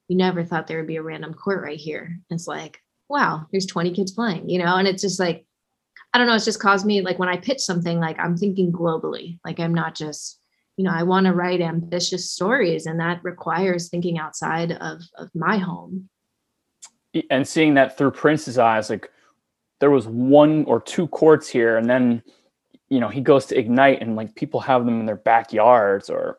[0.08, 2.18] you never thought there would be a random court right here.
[2.30, 5.46] It's like, wow, there's 20 kids playing, you know, and it's just like,
[6.14, 8.72] I don't know, it's just caused me like when I pitch something, like I'm thinking
[8.72, 9.38] globally.
[9.44, 10.40] Like I'm not just,
[10.76, 15.28] you know, I want to write ambitious stories and that requires thinking outside of of
[15.34, 16.08] my home.
[17.30, 19.10] And seeing that through Prince's eyes, like
[19.80, 22.22] there was one or two courts here and then
[22.88, 26.38] you know he goes to ignite and like people have them in their backyards or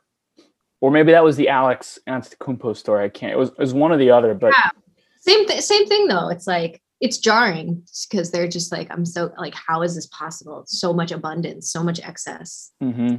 [0.81, 3.91] or maybe that was the alex antetokounmpo story i can't it was, it was one
[3.91, 4.71] or the other but yeah.
[5.19, 9.31] same th- same thing though it's like it's jarring because they're just like i'm so
[9.37, 13.15] like how is this possible so much abundance so much excess mm-hmm.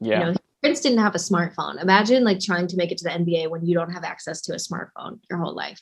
[0.00, 3.04] yeah you know, prince didn't have a smartphone imagine like trying to make it to
[3.04, 5.80] the nba when you don't have access to a smartphone your whole life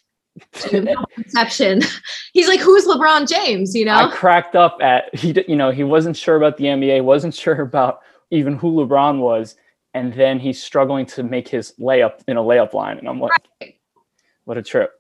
[1.15, 1.83] conception.
[2.33, 3.75] He's like, who's LeBron James?
[3.75, 5.35] You know, I cracked up at he.
[5.47, 9.57] You know, he wasn't sure about the NBA, wasn't sure about even who LeBron was,
[9.93, 13.33] and then he's struggling to make his layup in a layup line, and I'm like,
[13.61, 13.77] right.
[14.45, 14.93] what a trip.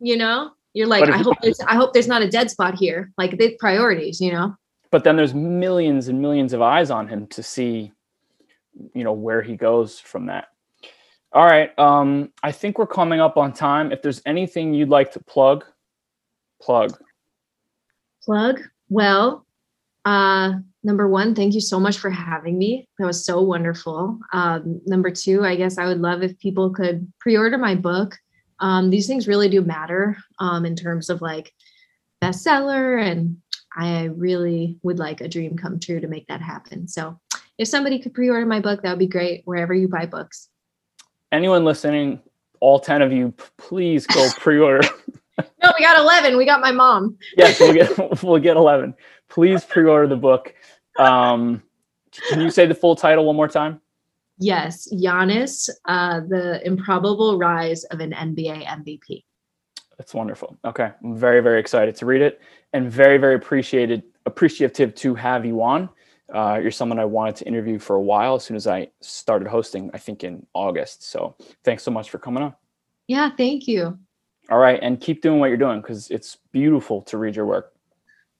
[0.00, 3.12] You know, you're like, I hope there's, I hope there's not a dead spot here.
[3.18, 4.54] Like the priorities, you know.
[4.90, 7.92] But then there's millions and millions of eyes on him to see,
[8.94, 10.48] you know, where he goes from that.
[11.32, 11.76] All right.
[11.78, 13.92] Um, I think we're coming up on time.
[13.92, 15.64] If there's anything you'd like to plug,
[16.60, 16.98] plug.
[18.24, 18.60] Plug.
[18.88, 19.46] Well,
[20.04, 22.88] uh, number one, thank you so much for having me.
[22.98, 24.18] That was so wonderful.
[24.32, 28.16] Um, number two, I guess I would love if people could pre-order my book.
[28.60, 31.52] Um, these things really do matter um, in terms of like
[32.22, 33.38] bestseller, and
[33.74, 36.88] I really would like a dream come true to make that happen.
[36.88, 37.18] So,
[37.58, 39.42] if somebody could pre-order my book, that would be great.
[39.44, 40.48] Wherever you buy books
[41.32, 42.20] anyone listening,
[42.60, 44.86] all 10 of you, please go pre-order.
[45.38, 46.36] no, we got 11.
[46.36, 47.16] We got my mom.
[47.36, 48.94] yes, we'll get, we'll get 11.
[49.28, 50.54] Please pre-order the book.
[50.98, 51.62] Um,
[52.28, 53.80] can you say the full title one more time?
[54.40, 59.24] Yes, Giannis, uh, the improbable rise of an NBA MVP.
[59.98, 60.56] That's wonderful.
[60.64, 62.40] Okay, I'm very very excited to read it,
[62.72, 65.90] and very very appreciated appreciative to have you on.
[66.32, 69.48] Uh, you're someone I wanted to interview for a while as soon as I started
[69.48, 71.02] hosting, I think in August.
[71.02, 72.54] So thanks so much for coming on.
[73.08, 73.98] Yeah, thank you.
[74.50, 74.78] All right.
[74.80, 77.72] And keep doing what you're doing because it's beautiful to read your work.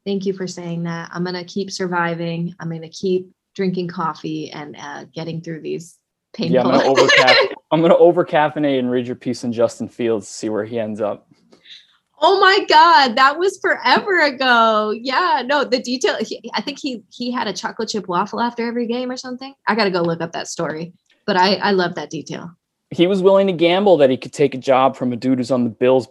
[0.07, 1.11] Thank you for saying that.
[1.13, 2.55] I'm going to keep surviving.
[2.59, 3.31] I'm going to keep
[3.61, 5.99] drinking coffee and uh, getting through these
[6.33, 6.55] painful.
[6.55, 9.53] Yeah, I'm going to over I'm going to over caffeinate and read your piece in
[9.53, 11.29] Justin Fields, see where he ends up.
[12.23, 14.95] Oh my God, that was forever ago.
[14.99, 16.17] Yeah, no, the detail.
[16.21, 19.53] He, I think he he had a chocolate chip waffle after every game or something.
[19.67, 20.95] I got to go look up that story,
[21.27, 22.51] but I I love that detail.
[22.91, 25.51] He was willing to gamble that he could take a job from a dude who's
[25.51, 26.09] on the Bills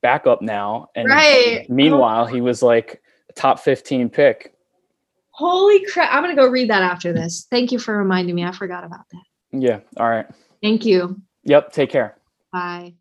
[0.00, 1.64] backup now, and right.
[1.70, 3.00] meanwhile he was like
[3.36, 4.52] top fifteen pick.
[5.38, 6.12] Holy crap!
[6.12, 7.46] I'm gonna go read that after this.
[7.48, 8.42] Thank you for reminding me.
[8.42, 9.22] I forgot about that.
[9.52, 9.80] Yeah.
[9.96, 10.26] All right.
[10.60, 11.22] Thank you.
[11.44, 11.72] Yep.
[11.72, 12.16] Take care.
[12.52, 12.98] Bye.